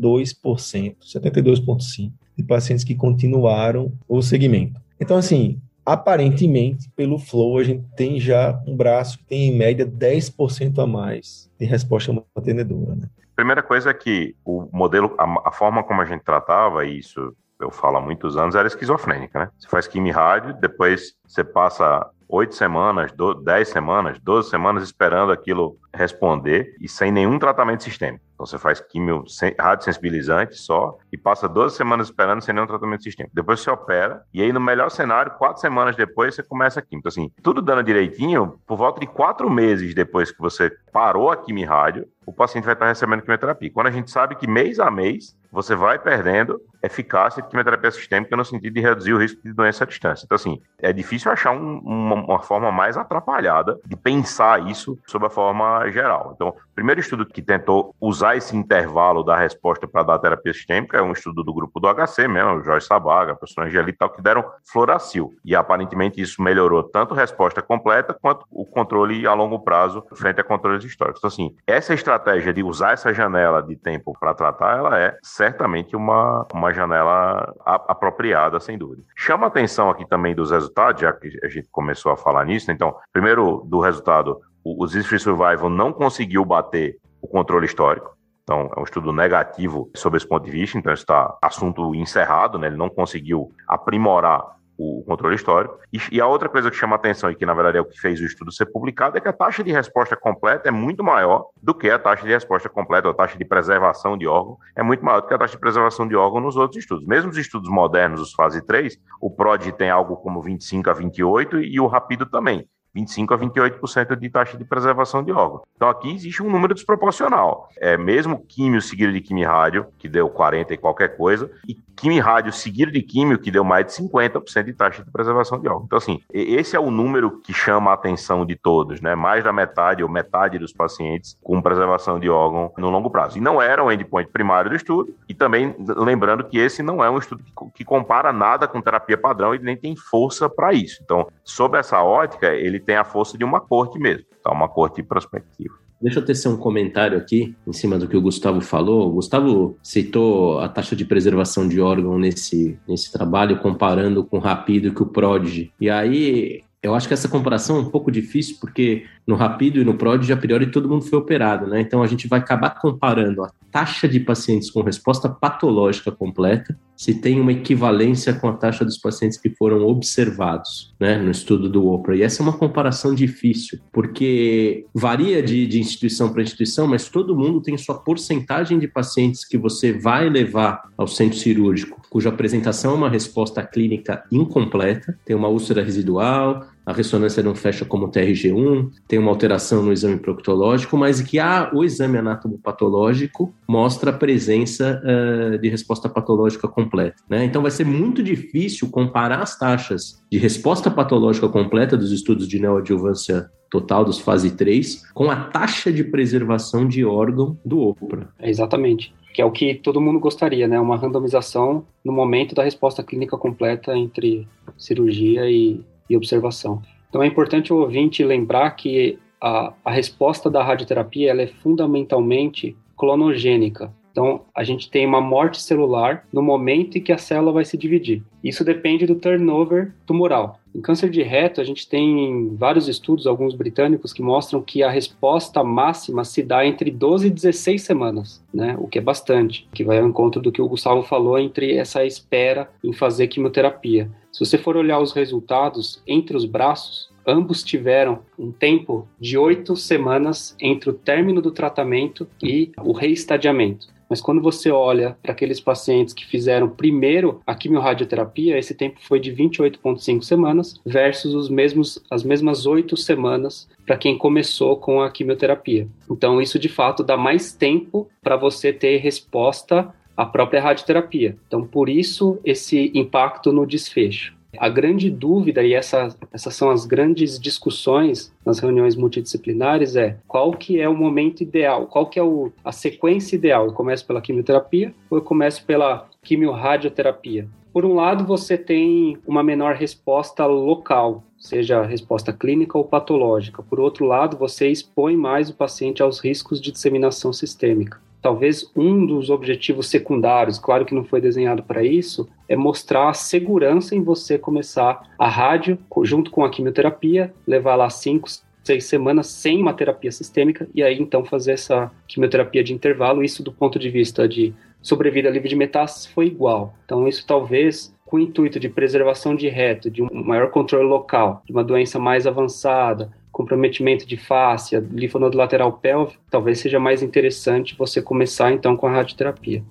72,5% 0.45 2.13
de 2.37 2.45
pacientes 2.45 2.85
que 2.85 2.95
continuaram 2.95 3.93
o 4.09 4.23
segmento. 4.23 4.81
Então, 5.01 5.17
assim, 5.17 5.59
aparentemente, 5.85 6.89
pelo 6.95 7.19
flow, 7.19 7.59
a 7.59 7.65
gente 7.65 7.85
tem 7.97 8.21
já 8.21 8.63
um 8.67 8.77
braço 8.77 9.19
que 9.19 9.25
tem 9.25 9.49
em 9.49 9.57
média 9.57 9.85
10% 9.85 10.79
a 10.79 10.87
mais 10.87 11.51
de 11.59 11.67
resposta 11.67 12.13
mantenedora. 12.35 12.95
Né? 12.95 13.09
Primeira 13.35 13.63
coisa 13.63 13.91
é 13.91 13.95
que 13.95 14.37
o 14.45 14.69
modelo, 14.73 15.15
a, 15.19 15.49
a, 15.49 15.53
forma 15.53 15.83
como 15.83 16.03
a 16.03 16.05
gente 16.05 16.23
tratava 16.23 16.85
isso, 16.85 17.35
eu 17.59 17.71
falo 17.71 17.97
há 17.97 18.01
muitos 18.01 18.37
anos, 18.37 18.55
era 18.55 18.69
esquizofrênica, 18.69 19.39
né? 19.39 19.51
Você 19.59 19.69
faz 19.69 19.87
quimio 19.87 20.15
rádio, 20.15 20.55
depois 20.55 21.15
você 21.27 21.43
passa 21.43 22.09
oito 22.33 22.55
semanas, 22.55 23.13
do, 23.13 23.35
dez 23.35 23.69
semanas, 23.69 24.19
doze 24.19 24.49
semanas 24.49 24.83
esperando 24.83 25.31
aquilo 25.31 25.77
responder 25.95 26.75
e 26.81 26.89
sem 26.89 27.13
nenhum 27.13 27.39
tratamento 27.39 27.83
sistêmico. 27.83 28.25
Então 28.33 28.47
você 28.47 28.59
faz 28.59 28.81
quimio 28.81 29.23
radiosensibilizante 29.61 30.57
só 30.57 30.97
e 31.13 31.19
passa 31.19 31.47
12 31.47 31.77
semanas 31.77 32.09
esperando 32.09 32.41
sem 32.41 32.55
nenhum 32.55 32.67
tratamento 32.67 33.03
sistêmico. 33.03 33.37
Depois 33.37 33.61
você 33.61 33.71
opera 33.71 34.23
e 34.33 34.43
aí 34.43 34.51
no 34.51 34.61
melhor 34.61 34.91
cenário, 34.91 35.33
quatro 35.33 35.61
semanas 35.61 35.95
depois 35.95 36.35
você 36.35 36.43
começa 36.43 36.81
a 36.81 36.83
quimio. 36.83 37.01
Então 37.01 37.11
assim, 37.11 37.31
tudo 37.43 37.61
dando 37.61 37.83
direitinho, 37.83 38.59
por 38.67 38.79
volta 38.79 38.99
de 38.99 39.07
quatro 39.07 39.51
meses 39.51 39.95
depois 39.95 40.33
que 40.33 40.41
você 40.41 40.71
parou 40.91 41.31
a 41.31 41.37
quimio 41.37 41.69
rádio, 41.69 42.09
o 42.25 42.33
paciente 42.33 42.65
vai 42.65 42.73
estar 42.73 42.87
recebendo 42.87 43.21
quimioterapia. 43.21 43.71
Quando 43.71 43.89
a 43.89 43.93
gente 43.93 44.11
sabe 44.11 44.37
que 44.37 44.47
mês 44.47 44.81
a 44.81 44.91
mês 44.91 45.37
você 45.53 45.77
vai 45.77 45.99
perdendo 45.99 46.61
eficácia 46.83 47.43
de 47.43 47.49
quimioterapia 47.49 47.91
sistêmica 47.91 48.37
no 48.37 48.45
sentido 48.45 48.75
de 48.75 48.81
reduzir 48.81 49.13
o 49.13 49.19
risco 49.19 49.41
de 49.43 49.53
doença 49.53 49.85
à 49.85 49.87
distância. 49.87 50.25
Então, 50.25 50.35
assim, 50.35 50.61
é 50.79 50.93
difícil 50.93 51.31
achar 51.31 51.53
um, 51.53 51.79
uma, 51.79 52.15
uma, 52.17 52.39
forma 52.41 52.73
mais 52.73 52.97
atrapalhada 52.97 53.79
de 53.87 53.95
pensar 53.95 54.69
isso 54.69 54.99
sob 55.07 55.27
a 55.27 55.31
forma 55.31 55.89
geral. 55.91 56.33
Então, 56.35 56.49
o 56.49 56.75
primeiro 56.75 57.01
estudo 57.01 57.25
que 57.25 57.41
tentou 57.41 57.95
usar 58.01 58.37
esse 58.37 58.57
intervalo 58.57 59.23
da 59.23 59.37
resposta 59.37 59.87
para 59.87 60.03
dar 60.03 60.19
terapia 60.19 60.53
sistêmica 60.53 60.97
é 60.97 61.03
um 61.03 61.13
estudo 61.13 61.45
do 61.45 61.55
grupo 61.55 61.79
do 61.79 61.89
HC 61.89 62.27
mesmo, 62.27 62.55
o 62.55 62.65
Jorge 62.65 62.87
Sabaga, 62.87 63.33
a 63.33 63.37
professor 63.37 63.65
Angelita 63.65 63.99
tal, 64.01 64.11
que 64.11 64.23
deram 64.23 64.45
floracil. 64.65 65.35
E 65.45 65.55
aparentemente 65.55 66.21
isso 66.21 66.43
melhorou 66.43 66.83
tanto 66.83 67.15
a 67.15 67.17
resposta 67.17 67.63
completa 67.63 68.15
quanto 68.15 68.45
o 68.51 68.65
controle 68.65 69.27
a 69.27 69.35
longo 69.35 69.61
prazo 69.61 70.05
frente 70.15 70.41
a 70.41 70.45
controles 70.45 70.83
históricos. 70.83 71.21
Então, 71.21 71.29
assim, 71.29 71.55
essa 71.67 71.95
estratégia 71.95 72.53
de 72.53 72.63
usar 72.63 72.93
essa 72.93 73.13
janela 73.15 73.63
de 73.63 73.77
tempo 73.77 74.17
para 74.19 74.35
tratar, 74.35 74.79
ela 74.79 74.99
é 74.99 75.17
certamente 75.43 75.97
uma, 75.97 76.47
uma 76.55 76.73
janela 76.73 77.53
apropriada, 77.65 78.61
sem 78.61 78.79
dúvida. 78.79 79.03
Chama 79.17 79.49
atenção 79.49 79.91
aqui 79.91 80.09
também 80.09 80.37
dos 80.37 80.53
resultados, 80.53 81.01
já 81.01 81.13
que 81.13 81.37
a 81.43 81.49
gente 81.49 81.69
começou 81.69 82.13
a 82.13 82.17
falar 82.17 82.45
nisso. 82.45 82.71
Então, 82.71 82.95
primeiro 83.13 83.65
do 83.67 83.81
resultado, 83.81 84.41
o, 84.63 84.85
o 84.85 84.89
Survival 84.89 85.69
não 85.69 85.93
conseguiu 85.93 86.45
bater 86.45 86.97
o 87.21 87.27
controle 87.27 87.67
histórico. 87.67 88.17
Então, 88.45 88.71
é 88.77 88.81
um 88.81 88.85
estudo 88.85 89.13
negativo 89.13 89.91
sobre 89.97 90.17
esse 90.17 90.29
ponto 90.29 90.45
de 90.45 90.51
vista, 90.53 90.79
então 90.79 90.93
está 90.93 91.37
assunto 91.43 91.93
encerrado, 91.95 92.57
né? 92.59 92.69
ele 92.69 92.77
não 92.77 92.89
conseguiu 92.89 93.53
aprimorar 93.67 94.45
o 94.83 95.05
controle 95.05 95.35
histórico. 95.35 95.79
E, 95.93 95.99
e, 96.11 96.21
a 96.21 96.27
outra 96.27 96.49
coisa 96.49 96.71
que 96.71 96.77
chama 96.77 96.97
atenção 96.97 97.31
e 97.31 97.35
que, 97.35 97.47
na 97.47 97.55
verdade, 97.55 97.79
é 97.79 97.81
o 97.81 97.85
que 97.85 98.01
fez 98.01 98.21
o 98.21 98.25
estudo 98.25 98.53
ser 98.53 98.67
publicado 98.67 99.17
é 99.17 99.21
que 99.21 99.29
a 99.29 99.33
taxa 99.33 99.63
de 99.63 99.71
resposta 99.71 100.17
completa 100.17 100.69
é 100.69 100.73
muito 100.73 101.05
maior 101.05 101.47
do 101.63 101.75
que 101.75 101.89
a 101.89 101.99
taxa 101.99 102.25
de 102.25 102.33
resposta 102.33 102.69
completa, 102.69 103.09
ou 103.09 103.13
a 103.13 103.17
taxa 103.17 103.39
de 103.39 103.45
preservação 103.45 104.17
de 104.17 104.27
órgão 104.27 104.59
é 104.77 104.83
muito 104.83 105.05
maior 105.05 105.21
do 105.21 105.29
que 105.29 105.35
a 105.35 105.39
taxa 105.39 105.55
de 105.55 105.61
preservação 105.61 106.07
de 106.07 106.17
órgão 106.17 106.41
nos 106.41 106.57
outros 106.57 106.81
estudos. 106.81 107.07
Mesmo 107.07 107.31
os 107.31 107.37
estudos 107.37 107.71
modernos, 107.71 108.21
os 108.21 108.33
fase 108.33 108.65
3, 108.65 108.97
o 109.21 109.31
PROD 109.31 109.73
tem 109.73 109.91
algo 109.91 110.17
como 110.17 110.43
25 110.43 110.91
a 110.91 110.93
28 110.93 111.61
e 111.61 111.79
o 111.79 111.87
Rapido 111.87 112.27
também. 112.27 112.67
25 112.95 113.35
a 113.35 113.39
28% 113.39 114.17
de 114.17 114.31
taxa 114.31 114.57
de 114.57 114.65
preservação 114.65 115.23
de 115.23 115.33
órgão. 115.33 115.63
Então 115.77 115.89
aqui 115.89 116.13
existe 116.13 116.43
um 116.43 116.51
número 116.51 116.75
desproporcional. 116.75 117.69
É 117.77 117.97
mesmo 117.97 118.45
químio 118.47 118.81
seguido 118.81 119.13
de 119.13 119.21
quimio 119.21 119.49
rádio, 119.49 119.87
que 119.99 120.09
deu 120.09 120.29
40 120.29 120.75
e 120.75 120.77
qualquer 120.77 121.17
coisa, 121.17 121.51
e 121.69 121.77
quimio 121.97 122.23
rádio 122.23 122.53
seguido 122.53 122.93
de 122.93 123.03
químio, 123.03 123.39
que 123.39 123.51
deu 123.51 123.65
mais 123.65 123.87
de 123.87 123.93
50% 123.93 124.65
de 124.65 124.73
taxa 124.73 125.05
de 125.05 125.11
preservação 125.11 125.59
de 125.61 125.69
órgão. 125.69 125.85
Então 125.87 125.99
assim, 125.99 126.21
esse 126.33 126.77
é 126.77 126.81
o 126.81 126.91
número 126.91 127.41
que 127.41 127.53
chama 127.53 127.91
a 127.91 127.95
atenção 127.95 128.45
de 128.45 128.57
todos, 128.57 129.01
né? 129.01 129.15
Mais 129.15 129.45
da 129.45 129.53
metade 129.53 130.03
ou 130.03 130.09
metade 130.09 130.59
dos 130.59 130.73
pacientes 130.73 131.37
com 131.43 131.61
preservação 131.63 132.19
de 132.21 132.29
órgão 132.29 132.73
no 132.77 132.91
longo 132.91 133.11
prazo. 133.11 133.39
E 133.39 133.41
não 133.41 133.61
era 133.61 133.83
o 133.83 133.91
endpoint 133.91 134.31
primário 134.31 134.71
do 134.71 134.77
estudo, 134.77 135.15
e 135.29 135.35
também 135.35 135.75
lembrando 135.79 136.45
que 136.45 136.59
esse 136.59 136.83
não 136.83 137.03
é 137.03 137.11
um 137.11 137.19
estudo 137.19 137.43
que 137.75 137.85
compara 137.85 138.33
nada 138.33 138.69
com 138.69 138.81
terapia 138.81 139.17
padrão 139.17 139.55
e 139.55 139.59
nem 139.59 139.77
tem 139.77 139.97
força 139.97 140.49
para 140.49 140.73
isso. 140.73 141.01
Então, 141.03 141.29
sob 141.45 141.79
essa 141.79 142.03
ótica, 142.03 142.55
ele 142.55 142.82
tem 142.83 142.97
a 142.97 143.05
força 143.05 143.39
de 143.39 143.45
uma 143.45 143.61
corte 143.61 143.99
mesmo, 143.99 144.25
tá? 144.43 144.53
uma 144.53 144.69
corte 144.69 145.03
prospectiva. 145.03 145.75
Deixa 146.03 146.19
eu 146.19 146.25
tecer 146.25 146.51
um 146.51 146.57
comentário 146.57 147.17
aqui 147.17 147.55
em 147.65 147.73
cima 147.73 147.97
do 147.97 148.09
que 148.09 148.17
o 148.17 148.21
Gustavo 148.21 148.61
falou. 148.61 149.09
O 149.09 149.13
Gustavo 149.13 149.79
citou 149.81 150.59
a 150.59 150.69
taxa 150.69 150.97
de 150.97 151.05
preservação 151.05 151.69
de 151.69 151.81
órgão 151.81 152.19
nesse, 152.19 152.77
nesse 152.89 153.13
trabalho, 153.13 153.61
comparando 153.61 154.25
com 154.25 154.39
o 154.39 154.41
Rapido 154.41 154.89
e 154.89 154.91
com 154.91 155.05
o 155.05 155.09
Prodigy. 155.09 155.73
E 155.81 155.89
aí, 155.89 156.65
eu 156.83 156.95
acho 156.95 157.07
que 157.07 157.15
essa 157.15 157.29
comparação 157.29 157.77
é 157.77 157.81
um 157.81 157.91
pouco 157.91 158.11
difícil, 158.11 158.57
porque 158.61 159.05
no 159.25 159.37
Rapido 159.37 159.81
e 159.81 159.85
no 159.85 159.95
Prodigy, 159.95 160.33
a 160.33 160.37
priori, 160.37 160.67
todo 160.67 160.89
mundo 160.89 161.05
foi 161.05 161.17
operado, 161.17 161.69
né? 161.69 161.81
Então 161.81 162.03
a 162.03 162.09
gente 162.09 162.27
vai 162.27 162.41
acabar 162.41 162.71
comparando 162.71 163.45
a 163.45 163.51
taxa 163.71 164.09
de 164.09 164.19
pacientes 164.19 164.69
com 164.69 164.83
resposta 164.83 165.29
patológica 165.29 166.11
completa, 166.11 166.77
se 166.97 167.15
tem 167.15 167.41
uma 167.41 167.53
equivalência 167.53 168.35
com 168.35 168.49
a 168.49 168.53
taxa 168.53 168.85
dos 168.85 168.99
pacientes 168.99 169.39
que 169.39 169.51
foram 169.51 169.87
observados, 169.87 170.95
né, 171.01 171.17
no 171.17 171.31
estudo 171.31 171.69
do 171.69 171.87
OPRA. 171.87 172.17
E 172.17 172.23
essa 172.23 172.43
é 172.43 172.45
uma 172.45 172.53
comparação 172.53 173.15
difícil, 173.15 173.79
porque 173.91 174.85
varia 174.93 175.43
de, 175.43 175.67
de 175.67 175.81
instituição 175.81 176.33
para 176.33 176.43
instituição, 176.43 176.87
mas 176.87 177.09
todo 177.09 177.35
mundo 177.35 177.63
tem 177.63 177.79
sua 177.79 177.95
porcentagem 177.95 178.79
de 178.79 178.89
pacientes 178.89 179.45
que 179.45 179.57
você 179.57 179.93
vai 179.93 180.29
levar 180.29 180.83
ao 180.99 181.07
centro 181.07 181.39
cirúrgico, 181.39 182.02
cuja 182.13 182.29
apresentação 182.29 182.93
é 182.93 182.95
uma 182.95 183.09
resposta 183.09 183.63
clínica 183.63 184.23
incompleta, 184.31 185.19
tem 185.25 185.35
uma 185.35 185.49
úlcera 185.49 185.83
residual, 185.83 186.67
a 186.85 186.93
ressonância 186.93 187.43
não 187.43 187.55
fecha 187.55 187.87
como 187.87 188.11
TRG1, 188.11 188.91
tem 189.09 189.19
uma 189.19 189.31
alteração 189.31 189.83
no 189.83 189.91
exame 189.91 190.19
proctológico, 190.19 190.95
mas 190.99 191.23
que 191.23 191.39
o 191.73 191.83
exame 191.83 192.19
anatomopatológico 192.19 193.55
mostra 193.67 194.11
a 194.11 194.13
presença 194.13 195.01
uh, 195.03 195.59
de 195.59 195.71
resposta 195.71 196.07
patológica 196.07 196.69
completa. 196.69 197.17
Né? 197.31 197.47
Então 197.47 197.63
vai 197.63 197.71
ser 197.71 197.87
muito 197.87 198.23
difícil 198.23 198.91
comparar 198.91 199.41
as 199.41 199.59
taxas 199.59 200.23
de 200.31 200.37
resposta 200.37 200.91
patológica 200.91 201.49
completa 201.49 201.97
dos 201.97 202.13
estudos 202.13 202.47
de 202.47 202.59
neoadjuvância 202.59 203.51
total 203.71 204.05
dos 204.05 204.21
fase 204.21 204.51
3 204.51 205.03
com 205.15 205.31
a 205.31 205.37
taxa 205.37 205.91
de 205.91 206.05
preservação 206.05 206.87
de 206.87 207.07
órgão 207.07 207.59
do 207.65 207.81
OPRA. 207.81 208.29
É 208.39 208.51
exatamente 208.51 209.15
que 209.33 209.41
é 209.41 209.45
o 209.45 209.51
que 209.51 209.75
todo 209.75 210.01
mundo 210.01 210.21
gostaria, 210.21 210.69
né? 210.69 210.79
Uma 210.79 210.97
randomização 210.97 211.85
no 212.05 212.13
momento 212.13 212.55
da 212.55 212.63
resposta 212.63 213.03
clínica 213.03 213.37
completa 213.37 213.97
entre 213.97 214.47
cirurgia 214.77 215.51
e, 215.51 215.81
e 216.09 216.17
observação. 216.17 216.83
Então 217.09 217.23
é 217.23 217.27
importante 217.27 217.73
o 217.73 217.77
ouvinte 217.77 218.25
lembrar 218.25 218.71
que 218.73 219.19
a, 219.41 219.73
a 219.85 219.91
resposta 219.91 220.51
da 220.51 220.63
radioterapia 220.63 221.31
ela 221.31 221.43
é 221.43 221.47
fundamentalmente 221.47 222.77
clonogênica. 222.97 223.93
Então, 224.13 224.43
a 224.55 224.63
gente 224.63 224.91
tem 224.91 225.07
uma 225.07 225.21
morte 225.21 225.61
celular 225.61 226.27
no 226.31 226.43
momento 226.43 226.99
em 226.99 227.01
que 227.01 227.13
a 227.13 227.19
célula 227.19 227.51
vai 227.51 227.65
se 227.65 227.79
dividir. 227.79 228.23
Isso 228.45 228.63
depende 228.63 229.07
do 229.07 229.15
turnover 229.15 229.93
tumoral. 230.07 230.61
Em 230.75 230.81
câncer 230.81 231.11
de 231.11 231.23
reto, 231.23 231.61
a 231.61 231.65
gente 231.65 231.89
tem 231.89 232.55
vários 232.55 232.89
estudos, 232.89 233.27
alguns 233.27 233.55
britânicos, 233.55 234.13
que 234.13 234.23
mostram 234.23 234.63
que 234.63 234.83
a 234.83 234.91
resposta 234.91 235.65
máxima 235.65 236.25
se 236.25 236.43
dá 236.43 236.65
entre 236.65 236.91
12 236.91 237.27
e 237.27 237.31
16 237.31 237.83
semanas, 237.83 238.45
né? 238.53 238.77
o 238.79 238.87
que 238.87 238.99
é 238.99 239.03
bastante, 239.03 239.69
que 239.73 239.85
vai 239.85 239.99
ao 239.99 240.07
encontro 240.07 240.41
do 240.41 240.53
que 240.53 240.63
o 240.63 240.69
Gustavo 240.69 241.03
falou 241.03 241.39
entre 241.39 241.77
essa 241.77 242.05
espera 242.05 242.71
em 242.83 242.93
fazer 242.93 243.29
quimioterapia. 243.29 244.11
Se 244.31 244.45
você 244.45 244.57
for 244.57 244.77
olhar 244.77 244.99
os 244.99 245.13
resultados 245.13 246.03
entre 246.07 246.37
os 246.37 246.47
braços, 246.47 247.11
ambos 247.27 247.63
tiveram 247.63 248.21
um 248.39 248.51
tempo 248.51 249.07
de 249.21 249.37
oito 249.37 249.77
semanas 249.77 250.57
entre 250.61 250.91
o 250.91 250.95
término 250.95 251.43
do 251.43 251.51
tratamento 251.51 252.27
e 252.43 252.73
o 252.83 252.93
reestadiamento. 252.93 253.89
Mas 254.13 254.21
quando 254.21 254.43
você 254.43 254.71
olha 254.71 255.17
para 255.23 255.33
aqueles 255.33 255.59
pacientes 255.59 256.13
que 256.13 256.27
fizeram 256.27 256.69
primeiro 256.69 257.41
a 257.47 257.55
quimiorradioterapia, 257.55 258.59
esse 258.59 258.75
tempo 258.75 259.01
foi 259.01 259.19
de 259.19 259.33
28,5 259.33 260.21
semanas 260.21 260.79
versus 260.85 261.35
os 261.35 261.49
mesmos, 261.49 261.99
as 262.11 262.23
mesmas 262.23 262.67
oito 262.67 262.95
semanas 262.95 263.67
para 263.87 263.97
quem 263.97 264.19
começou 264.19 264.77
com 264.77 265.01
a 265.01 265.11
quimioterapia. 265.11 265.89
Então, 266.11 266.43
isso 266.43 266.59
de 266.59 266.69
fato 266.69 267.03
dá 267.03 267.17
mais 267.17 267.55
tempo 267.55 268.07
para 268.23 268.37
você 268.37 268.71
ter 268.71 268.99
resposta 268.99 269.95
a 270.15 270.27
própria 270.27 270.61
radioterapia. 270.61 271.35
Então, 271.47 271.67
por 271.67 271.89
isso, 271.89 272.39
esse 272.45 272.93
impacto 272.95 273.51
no 273.51 273.65
desfecho. 273.65 274.35
A 274.59 274.69
grande 274.69 275.11
dúvida, 275.11 275.63
e 275.63 275.73
essa, 275.73 276.15
essas 276.33 276.55
são 276.55 276.71
as 276.71 276.85
grandes 276.85 277.39
discussões 277.39 278.33
nas 278.45 278.59
reuniões 278.59 278.95
multidisciplinares, 278.95 279.97
é 279.97 280.19
qual 280.29 280.53
que 280.53 280.81
é 280.81 280.89
o 280.89 280.95
momento 280.95 281.43
ideal, 281.43 281.87
qual 281.87 282.07
que 282.07 282.19
é 282.19 282.23
o, 282.23 282.53
a 282.63 282.71
sequência 282.71 283.35
ideal. 283.37 283.67
Eu 283.67 283.73
começo 283.73 284.07
pela 284.07 284.21
quimioterapia 284.21 284.95
ou 285.09 285.19
eu 285.19 285.23
começo 285.23 285.65
pela 285.65 286.09
quimiorradioterapia? 286.23 287.49
Por 287.73 287.87
um 287.87 287.95
lado, 287.95 288.27
você 288.27 288.59
tem 288.59 289.17
uma 289.27 289.43
menor 289.43 289.75
resposta 289.75 290.45
local, 290.45 291.25
seja 291.39 291.83
resposta 291.83 292.31
clínica 292.31 292.77
ou 292.77 292.85
patológica. 292.85 293.63
Por 293.63 293.81
outro 293.81 294.05
lado, 294.05 294.37
você 294.37 294.69
expõe 294.69 295.17
mais 295.17 295.49
o 295.49 295.55
paciente 295.55 296.03
aos 296.03 296.21
riscos 296.21 296.61
de 296.61 296.71
disseminação 296.71 297.33
sistêmica 297.33 297.99
talvez 298.23 298.71
um 298.75 299.05
dos 299.05 299.29
objetivos 299.29 299.89
secundários, 299.89 300.59
claro 300.59 300.87
que 300.87 300.95
não 300.95 301.05
foi 301.05 301.21
desenhado 301.21 301.63
para 301.63 301.83
isso, 301.83 302.29
é 302.49 302.55
mostrar 302.55 303.11
a 303.11 303.15
segurança 303.15 303.97
em 303.97 304.03
você 304.03 304.39
começar 304.39 305.03
a 305.19 305.29
rádio 305.29 305.77
junto 306.05 306.31
com 306.31 306.45
a 306.45 306.51
quimioterapia, 306.51 307.35
levar 307.47 307.75
lá 307.75 307.91
cinco, 307.91 308.29
seis 308.63 308.85
semanas 308.85 309.27
sem 309.27 309.61
uma 309.61 309.75
terapia 309.75 310.13
sistêmica 310.13 310.69
e 310.73 310.83
aí 310.83 310.99
então 311.01 311.25
fazer 311.25 311.53
essa 311.53 311.91
quimioterapia 312.07 312.63
de 312.63 312.73
intervalo. 312.73 313.25
Isso 313.25 313.43
do 313.43 313.53
ponto 313.53 313.79
de 313.79 313.91
vista 313.91 314.29
de 314.29 314.55
sobrevida 314.81 315.29
livre 315.29 315.49
de 315.49 315.57
metástases 315.57 316.07
foi 316.07 316.27
igual. 316.27 316.75
Então 316.85 317.09
isso 317.09 317.27
talvez 317.27 317.93
com 318.07 318.19
o 318.19 318.21
intuito 318.21 318.61
de 318.61 318.69
preservação 318.69 319.35
de 319.35 319.49
reto, 319.49 319.91
de 319.91 320.03
um 320.03 320.09
maior 320.13 320.51
controle 320.51 320.87
local, 320.87 321.43
de 321.47 321.53
uma 321.53 321.65
doença 321.65 321.99
mais 321.99 322.27
avançada, 322.27 323.11
comprometimento 323.33 324.07
de 324.07 324.17
face, 324.17 324.79
linfonodo 324.93 325.39
lateral 325.39 325.73
pélvico, 325.73 326.23
talvez 326.31 326.61
seja 326.61 326.79
mais 326.79 327.03
interessante 327.03 327.75
você 327.77 328.03
começar 328.03 328.53
então 328.53 328.77
com 328.77 328.87
a 328.87 328.93
radioterapia. 328.93 329.65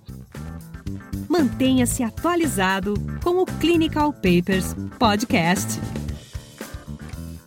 Mantenha-se 1.30 2.04
atualizado 2.04 2.96
com 3.24 3.42
o 3.42 3.46
Clinical 3.46 4.12
Papers 4.12 4.76
Podcast. 5.00 5.80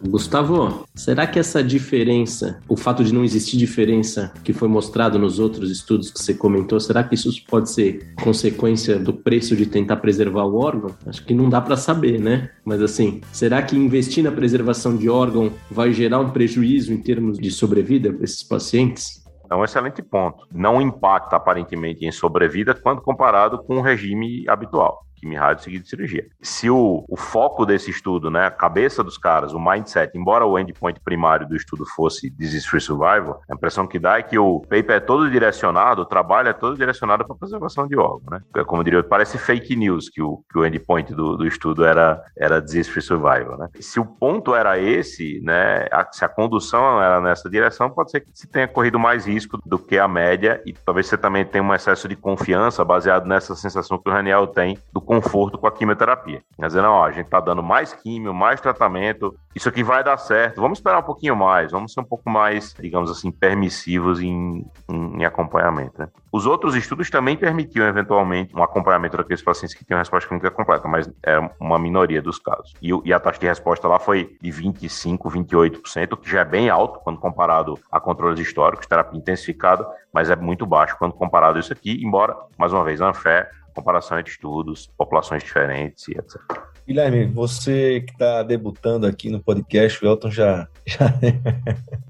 Gustavo, 0.06 0.86
será 0.94 1.26
que 1.26 1.38
essa 1.38 1.64
diferença, 1.64 2.60
o 2.68 2.76
fato 2.76 3.02
de 3.02 3.12
não 3.12 3.24
existir 3.24 3.56
diferença 3.56 4.32
que 4.44 4.52
foi 4.52 4.68
mostrado 4.68 5.18
nos 5.18 5.38
outros 5.38 5.70
estudos 5.70 6.10
que 6.10 6.20
você 6.20 6.34
comentou, 6.34 6.78
será 6.78 7.02
que 7.02 7.14
isso 7.14 7.30
pode 7.48 7.70
ser 7.70 8.14
consequência 8.22 8.98
do 8.98 9.14
preço 9.14 9.56
de 9.56 9.64
tentar 9.64 9.96
preservar 9.96 10.44
o 10.44 10.56
órgão? 10.56 10.94
Acho 11.06 11.24
que 11.24 11.32
não 11.32 11.48
dá 11.48 11.60
para 11.60 11.76
saber, 11.76 12.20
né? 12.20 12.50
Mas 12.64 12.82
assim, 12.82 13.22
será 13.32 13.62
que 13.62 13.76
investir 13.76 14.22
na 14.22 14.30
preservação 14.30 14.94
de 14.96 15.08
órgão 15.08 15.50
vai 15.70 15.92
gerar 15.92 16.20
um 16.20 16.30
prejuízo 16.30 16.92
em 16.92 16.98
termos 16.98 17.38
de 17.38 17.50
sobrevida 17.50 18.12
para 18.12 18.24
esses 18.24 18.42
pacientes? 18.42 19.24
É 19.50 19.54
um 19.54 19.64
excelente 19.64 20.02
ponto. 20.02 20.46
Não 20.52 20.82
impacta 20.82 21.36
aparentemente 21.36 22.04
em 22.04 22.12
sobrevida 22.12 22.74
quando 22.74 23.00
comparado 23.00 23.58
com 23.58 23.78
o 23.78 23.82
regime 23.82 24.44
habitual 24.48 25.04
quimio-rádio 25.24 25.64
seguido 25.64 25.84
de 25.84 25.88
cirurgia. 25.88 26.26
Se 26.42 26.68
o, 26.68 27.04
o 27.08 27.16
foco 27.16 27.64
desse 27.64 27.90
estudo, 27.90 28.30
né, 28.30 28.46
a 28.46 28.50
cabeça 28.50 29.02
dos 29.02 29.16
caras, 29.16 29.54
o 29.54 29.58
mindset, 29.58 30.16
embora 30.16 30.44
o 30.44 30.58
endpoint 30.58 31.00
primário 31.00 31.48
do 31.48 31.56
estudo 31.56 31.86
fosse 31.86 32.30
disease-free 32.30 32.80
survival, 32.80 33.40
a 33.50 33.54
impressão 33.54 33.86
que 33.86 33.98
dá 33.98 34.18
é 34.18 34.22
que 34.22 34.38
o 34.38 34.60
paper 34.60 34.96
é 34.96 35.00
todo 35.00 35.30
direcionado, 35.30 36.02
o 36.02 36.06
trabalho 36.06 36.48
é 36.48 36.52
todo 36.52 36.76
direcionado 36.76 37.24
para 37.24 37.34
preservação 37.34 37.88
de 37.88 37.96
órgão, 37.96 38.30
né? 38.30 38.64
Como 38.64 38.80
eu 38.80 38.84
diria, 38.84 39.02
parece 39.02 39.38
fake 39.38 39.74
news 39.74 40.08
que 40.10 40.20
o, 40.20 40.44
que 40.50 40.58
o 40.58 40.66
endpoint 40.66 41.14
do, 41.14 41.36
do 41.36 41.46
estudo 41.46 41.84
era, 41.84 42.22
era 42.36 42.60
disease-free 42.60 43.02
survival, 43.02 43.56
né? 43.56 43.68
Se 43.80 43.98
o 43.98 44.04
ponto 44.04 44.54
era 44.54 44.78
esse, 44.78 45.40
né, 45.42 45.86
a, 45.90 46.06
se 46.12 46.24
a 46.24 46.28
condução 46.28 47.02
era 47.02 47.20
nessa 47.20 47.48
direção, 47.48 47.90
pode 47.90 48.10
ser 48.10 48.20
que 48.20 48.28
se 48.34 48.46
tenha 48.46 48.68
corrido 48.68 48.98
mais 48.98 49.26
risco 49.26 49.58
do 49.64 49.78
que 49.78 49.98
a 49.98 50.06
média 50.06 50.60
e 50.66 50.72
talvez 50.72 51.06
você 51.06 51.16
também 51.16 51.44
tenha 51.44 51.64
um 51.64 51.74
excesso 51.74 52.06
de 52.08 52.16
confiança 52.16 52.84
baseado 52.84 53.26
nessa 53.26 53.54
sensação 53.54 53.98
que 53.98 54.08
o 54.08 54.12
Raniel 54.12 54.46
tem 54.46 54.78
do 54.92 55.00
conforto 55.20 55.58
com 55.58 55.66
a 55.66 55.72
quimioterapia. 55.72 56.42
Quer 56.56 56.70
não, 56.72 57.02
a 57.02 57.10
gente 57.10 57.26
está 57.26 57.40
dando 57.40 57.62
mais 57.62 57.92
químio, 57.92 58.34
mais 58.34 58.60
tratamento, 58.60 59.34
isso 59.54 59.68
aqui 59.68 59.82
vai 59.82 60.02
dar 60.02 60.16
certo, 60.16 60.60
vamos 60.60 60.78
esperar 60.78 60.98
um 60.98 61.02
pouquinho 61.02 61.36
mais, 61.36 61.70
vamos 61.70 61.92
ser 61.92 62.00
um 62.00 62.04
pouco 62.04 62.28
mais, 62.28 62.74
digamos 62.78 63.10
assim, 63.10 63.30
permissivos 63.30 64.20
em, 64.20 64.66
em, 64.88 65.20
em 65.20 65.24
acompanhamento. 65.24 65.94
Né? 65.98 66.08
Os 66.32 66.46
outros 66.46 66.74
estudos 66.74 67.08
também 67.08 67.36
permitiam, 67.36 67.86
eventualmente, 67.86 68.54
um 68.56 68.62
acompanhamento 68.62 69.16
daqueles 69.16 69.42
pacientes 69.42 69.74
que 69.74 69.84
tinham 69.84 69.98
resposta 69.98 70.28
clínica 70.28 70.50
completa, 70.50 70.88
mas 70.88 71.08
é 71.24 71.38
uma 71.60 71.78
minoria 71.78 72.20
dos 72.20 72.38
casos. 72.38 72.74
E, 72.82 72.90
e 73.04 73.12
a 73.12 73.20
taxa 73.20 73.38
de 73.38 73.46
resposta 73.46 73.86
lá 73.86 73.98
foi 73.98 74.36
de 74.40 74.50
25, 74.50 75.30
28%, 75.30 76.16
que 76.16 76.30
já 76.30 76.40
é 76.40 76.44
bem 76.44 76.68
alto 76.68 76.98
quando 77.00 77.20
comparado 77.20 77.78
a 77.90 78.00
controles 78.00 78.40
históricos, 78.40 78.86
terapia 78.86 79.18
intensificada, 79.18 79.86
mas 80.12 80.30
é 80.30 80.36
muito 80.36 80.66
baixo 80.66 80.96
quando 80.98 81.12
comparado 81.12 81.58
a 81.58 81.60
isso 81.60 81.72
aqui, 81.72 82.04
embora, 82.04 82.36
mais 82.58 82.72
uma 82.72 82.82
vez, 82.82 83.00
a 83.00 83.12
fé 83.14 83.48
comparação 83.74 84.18
entre 84.18 84.32
estudos, 84.32 84.90
populações 84.96 85.42
diferentes 85.42 86.08
e 86.08 86.12
etc. 86.12 86.40
Guilherme, 86.86 87.24
você 87.24 88.02
que 88.02 88.12
está 88.12 88.42
debutando 88.42 89.06
aqui 89.06 89.30
no 89.30 89.42
podcast, 89.42 90.04
o 90.04 90.08
Elton 90.08 90.30
já, 90.30 90.68
já... 90.84 91.18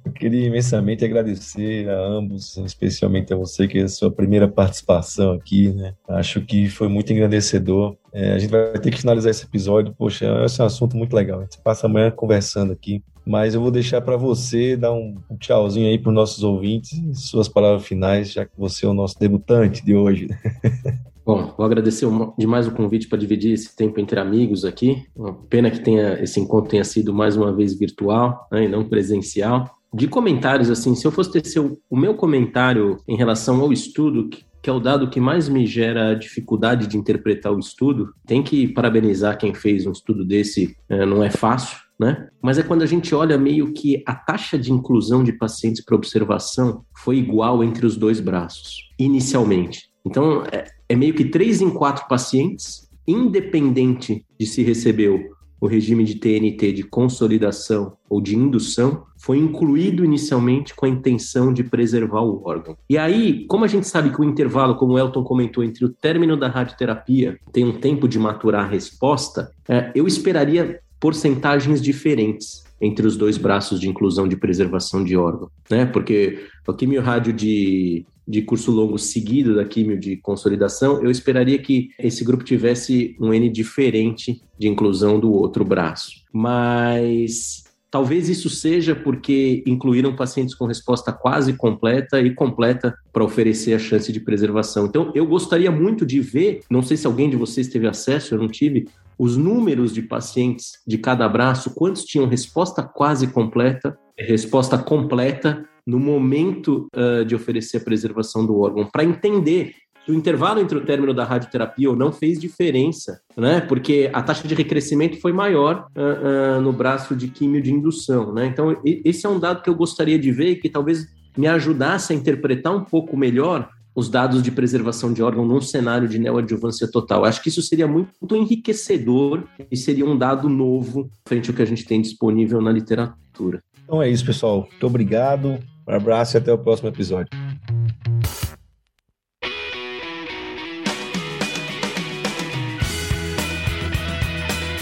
Eu 0.05 0.11
queria 0.11 0.47
imensamente 0.47 1.05
agradecer 1.05 1.89
a 1.89 2.01
ambos, 2.01 2.57
especialmente 2.57 3.33
a 3.33 3.37
você, 3.37 3.69
que 3.69 3.79
é 3.79 3.83
a 3.83 3.89
sua 3.89 4.11
primeira 4.11 4.49
participação 4.49 5.33
aqui, 5.33 5.73
né? 5.73 5.95
Acho 6.09 6.41
que 6.41 6.69
foi 6.69 6.89
muito 6.89 7.13
engrandecedor. 7.13 7.97
É, 8.13 8.33
a 8.33 8.39
gente 8.39 8.51
vai 8.51 8.73
ter 8.81 8.91
que 8.91 9.01
finalizar 9.01 9.31
esse 9.31 9.45
episódio. 9.45 9.95
Poxa, 9.97 10.27
esse 10.45 10.61
é 10.61 10.65
um 10.65 10.67
assunto 10.67 10.97
muito 10.97 11.15
legal. 11.15 11.39
A 11.39 11.43
gente 11.43 11.59
passa 11.59 11.87
amanhã 11.87 12.11
conversando 12.11 12.73
aqui. 12.73 13.03
Mas 13.25 13.55
eu 13.55 13.61
vou 13.61 13.71
deixar 13.71 14.03
para 14.03 14.17
você 14.17 14.77
dar 14.77 14.93
um, 14.93 15.17
tchauzinho 15.39 15.89
aí 15.89 15.99
para 15.99 16.11
os 16.11 16.15
nossos 16.15 16.43
ouvintes, 16.43 17.01
suas 17.15 17.49
palavras 17.49 17.87
finais, 17.87 18.33
já 18.33 18.45
que 18.45 18.53
você 18.59 18.85
é 18.85 18.89
o 18.89 18.95
nosso 18.95 19.19
debutante 19.19 19.83
de 19.85 19.95
hoje. 19.95 20.29
Bom, 21.25 21.55
vou 21.57 21.65
agradecer 21.65 22.07
demais 22.39 22.67
o 22.67 22.73
convite 22.73 23.09
para 23.09 23.19
dividir 23.19 23.53
esse 23.53 23.75
tempo 23.75 23.99
entre 23.99 24.21
amigos 24.21 24.65
aqui. 24.65 25.05
Pena 25.49 25.71
que 25.71 25.81
tenha, 25.81 26.23
esse 26.23 26.39
encontro 26.39 26.71
tenha 26.71 26.85
sido 26.85 27.15
mais 27.15 27.35
uma 27.37 27.53
vez 27.53 27.79
virtual 27.79 28.47
né, 28.53 28.65
e 28.65 28.69
não 28.69 28.85
presencial. 28.85 29.71
De 29.93 30.07
comentários, 30.07 30.69
assim, 30.69 30.95
se 30.95 31.07
eu 31.07 31.13
fosse 31.13 31.33
ter 31.33 31.47
seu, 31.47 31.79
o 31.89 31.97
meu 31.97 32.15
comentário 32.15 32.99
em 33.09 33.17
relação 33.17 33.61
ao 33.61 33.73
estudo, 33.73 34.29
que, 34.29 34.45
que 34.61 34.69
é 34.69 34.73
o 34.73 34.81
dado 34.81 35.09
que 35.09 35.21
mais 35.21 35.49
me 35.49 35.67
gera 35.67 36.15
dificuldade 36.15 36.87
de 36.87 36.99
interpretar 36.99 37.53
o 37.53 37.59
estudo, 37.59 38.13
tem 38.27 38.43
que 38.43 38.69
parabenizar 38.69 39.39
quem 39.39 39.55
fez 39.55 39.87
um 39.87 39.93
estudo 39.93 40.25
desse, 40.25 40.77
é, 40.89 41.07
não 41.07 41.23
é 41.23 41.31
fácil. 41.31 41.79
Né? 41.99 42.29
Mas 42.43 42.59
é 42.59 42.63
quando 42.65 42.83
a 42.83 42.87
gente 42.87 43.15
olha 43.15 43.39
meio 43.39 43.73
que 43.73 44.03
a 44.05 44.15
taxa 44.15 44.59
de 44.59 44.73
inclusão 44.73 45.23
de 45.23 45.33
pacientes 45.33 45.83
para 45.83 45.95
observação 45.95 46.85
foi 46.93 47.17
igual 47.17 47.63
entre 47.63 47.87
os 47.87 47.97
dois 47.97 48.19
braços, 48.19 48.91
inicialmente. 48.99 49.94
Então, 50.05 50.45
é, 50.53 50.65
é 50.89 50.97
meio 50.97 51.15
que 51.15 51.25
três 51.25 51.61
em 51.61 51.71
quatro 51.71 52.07
pacientes, 52.09 52.89
independente 53.07 54.25
de 54.39 54.47
se 54.47 54.63
recebeu 54.63 55.35
o 55.61 55.67
regime 55.67 56.05
de 56.05 56.17
TNT 56.17 56.73
de 56.73 56.83
consolidação 56.83 57.97
ou 58.09 58.21
de 58.21 58.37
indução, 58.37 59.05
foi 59.17 59.39
incluído 59.39 60.05
inicialmente 60.05 60.75
com 60.75 60.85
a 60.85 60.89
intenção 60.89 61.55
de 61.55 61.65
preservar 61.65 62.21
o 62.21 62.43
órgão. 62.45 62.77
E 62.89 62.99
aí, 62.99 63.47
como 63.47 63.65
a 63.65 63.69
gente 63.69 63.89
sabe 63.89 64.11
que 64.11 64.21
o 64.21 64.25
intervalo, 64.25 64.77
como 64.77 64.93
o 64.93 64.99
Elton 64.99 65.25
comentou, 65.25 65.65
entre 65.65 65.83
o 65.87 65.89
término 65.89 66.37
da 66.37 66.49
radioterapia 66.49 67.39
tem 67.51 67.65
um 67.65 67.81
tempo 67.81 68.07
de 68.07 68.19
maturar 68.19 68.67
a 68.67 68.69
resposta, 68.69 69.51
é, 69.67 69.91
eu 69.95 70.07
esperaria 70.07 70.81
porcentagens 71.01 71.81
diferentes 71.81 72.63
entre 72.79 73.07
os 73.07 73.17
dois 73.17 73.39
braços 73.39 73.81
de 73.81 73.89
inclusão 73.89 74.29
de 74.29 74.37
preservação 74.37 75.03
de 75.03 75.17
órgão, 75.17 75.51
né? 75.71 75.87
Porque 75.87 76.47
o 76.67 76.75
quimio-rádio 76.75 77.33
de 77.33 78.05
de 78.27 78.43
curso 78.43 78.71
longo 78.71 78.99
seguido 78.99 79.55
da 79.55 79.65
químio 79.65 79.99
de 79.99 80.17
consolidação, 80.17 81.03
eu 81.03 81.11
esperaria 81.11 81.59
que 81.59 81.91
esse 81.99 82.25
grupo 82.25 82.45
tivesse 82.45 83.17
um 83.21 83.33
N 83.33 83.49
diferente 83.49 84.43
de 84.59 84.69
inclusão 84.69 85.21
do 85.21 85.33
outro 85.33 85.65
braço. 85.65 86.25
Mas 86.33 87.65
talvez 87.91 88.29
isso 88.29 88.51
seja 88.51 88.95
porque 88.95 89.63
incluíram 89.67 90.17
pacientes 90.17 90.55
com 90.55 90.67
resposta 90.67 91.13
quase 91.13 91.53
completa 91.53 92.21
e 92.21 92.35
completa 92.35 92.93
para 93.13 93.23
oferecer 93.23 93.75
a 93.75 93.79
chance 93.79 94.11
de 94.13 94.19
preservação. 94.19 94.87
Então, 94.87 95.13
eu 95.15 95.25
gostaria 95.27 95.71
muito 95.71 96.05
de 96.05 96.19
ver, 96.19 96.63
não 96.69 96.83
sei 96.83 96.97
se 96.97 97.07
alguém 97.07 97.31
de 97.31 97.37
vocês 97.37 97.69
teve 97.69 97.87
acesso, 97.87 98.35
eu 98.35 98.39
não 98.39 98.49
tive, 98.49 98.89
os 99.17 99.37
números 99.37 99.93
de 99.93 100.03
pacientes 100.03 100.81
de 100.85 100.99
cada 100.99 101.29
braço, 101.29 101.73
quantos 101.73 102.05
tinham 102.05 102.27
resposta 102.27 102.83
quase 102.83 103.29
completa, 103.29 103.97
resposta 104.19 104.77
completa 104.77 105.65
no 105.87 105.99
momento 105.99 106.89
uh, 106.97 107.25
de 107.25 107.35
oferecer 107.35 107.79
a 107.79 107.85
preservação 107.85 108.47
do 108.47 108.59
órgão, 108.59 108.87
para 108.91 109.05
entender 109.05 109.75
se 110.05 110.11
o 110.11 110.15
intervalo 110.15 110.61
entre 110.61 110.77
o 110.77 110.85
término 110.85 111.15
da 111.15 111.25
radioterapia 111.25 111.89
ou 111.89 111.97
não 111.97 112.13
fez 112.13 112.39
diferença, 112.39 113.21
né? 113.37 113.61
Porque 113.61 114.11
a 114.13 114.23
taxa 114.23 114.47
de 114.47 114.55
recrescimento 114.55 115.19
foi 115.19 115.33
maior 115.33 115.87
uh, 115.97 116.59
uh, 116.59 116.61
no 116.61 116.73
braço 116.73 117.17
de 117.17 117.29
químio 117.29 117.63
de 117.63 117.73
indução, 117.73 118.33
né? 118.33 118.47
Então, 118.47 118.77
esse 118.85 119.25
é 119.25 119.29
um 119.29 119.39
dado 119.39 119.63
que 119.63 119.71
eu 119.71 119.75
gostaria 119.75 120.19
de 120.19 120.31
ver 120.31 120.51
e 120.51 120.57
que 120.57 120.69
talvez 120.69 121.07
me 121.37 121.47
ajudasse 121.47 122.13
a 122.13 122.17
interpretar 122.17 122.75
um 122.75 122.85
pouco 122.85 123.17
melhor 123.17 123.69
os 123.95 124.09
dados 124.09 124.43
de 124.43 124.51
preservação 124.51 125.13
de 125.13 125.23
órgão 125.23 125.47
num 125.47 125.61
cenário 125.61 126.09
de 126.09 126.19
neoadjuvância 126.19 126.91
total. 126.91 127.25
Acho 127.25 127.43
que 127.43 127.49
isso 127.49 127.63
seria 127.63 127.87
muito 127.87 128.35
enriquecedor 128.35 129.45
e 129.71 129.77
seria 129.77 130.05
um 130.05 130.19
dado 130.19 130.49
novo 130.49 131.09
frente 131.27 131.49
ao 131.49 131.57
que 131.57 131.63
a 131.63 131.67
gente 131.67 131.85
tem 131.85 132.03
disponível 132.03 132.61
na 132.61 132.73
literatura. 132.73 133.63
Então 133.85 134.03
é 134.03 134.11
isso, 134.11 134.25
pessoal. 134.25 134.67
Muito 134.69 134.87
obrigado. 134.87 135.61
Um 135.87 135.95
abraço 135.95 136.37
e 136.37 136.39
até 136.39 136.53
o 136.53 136.59
próximo 136.59 136.89
episódio. 136.89 137.29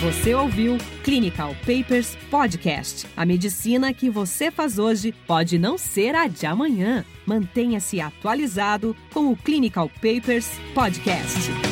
Você 0.03 0.35
ouviu 0.35 0.79
Clinical 1.05 1.55
Papers 1.61 2.17
Podcast. 2.29 3.07
A 3.17 3.25
medicina 3.25 3.95
que 3.95 4.11
você 4.11 4.51
faz 4.51 4.77
hoje 4.77 5.15
pode 5.29 5.59
não 5.59 5.79
ser 5.79 6.17
a 6.17 6.27
de 6.27 6.45
amanhã. 6.45 7.05
Mantenha-se 7.25 8.01
atualizado 8.01 8.97
com 9.15 9.31
o 9.31 9.37
Clinical 9.37 9.89
Papers 10.01 10.51
Podcast. 10.75 11.72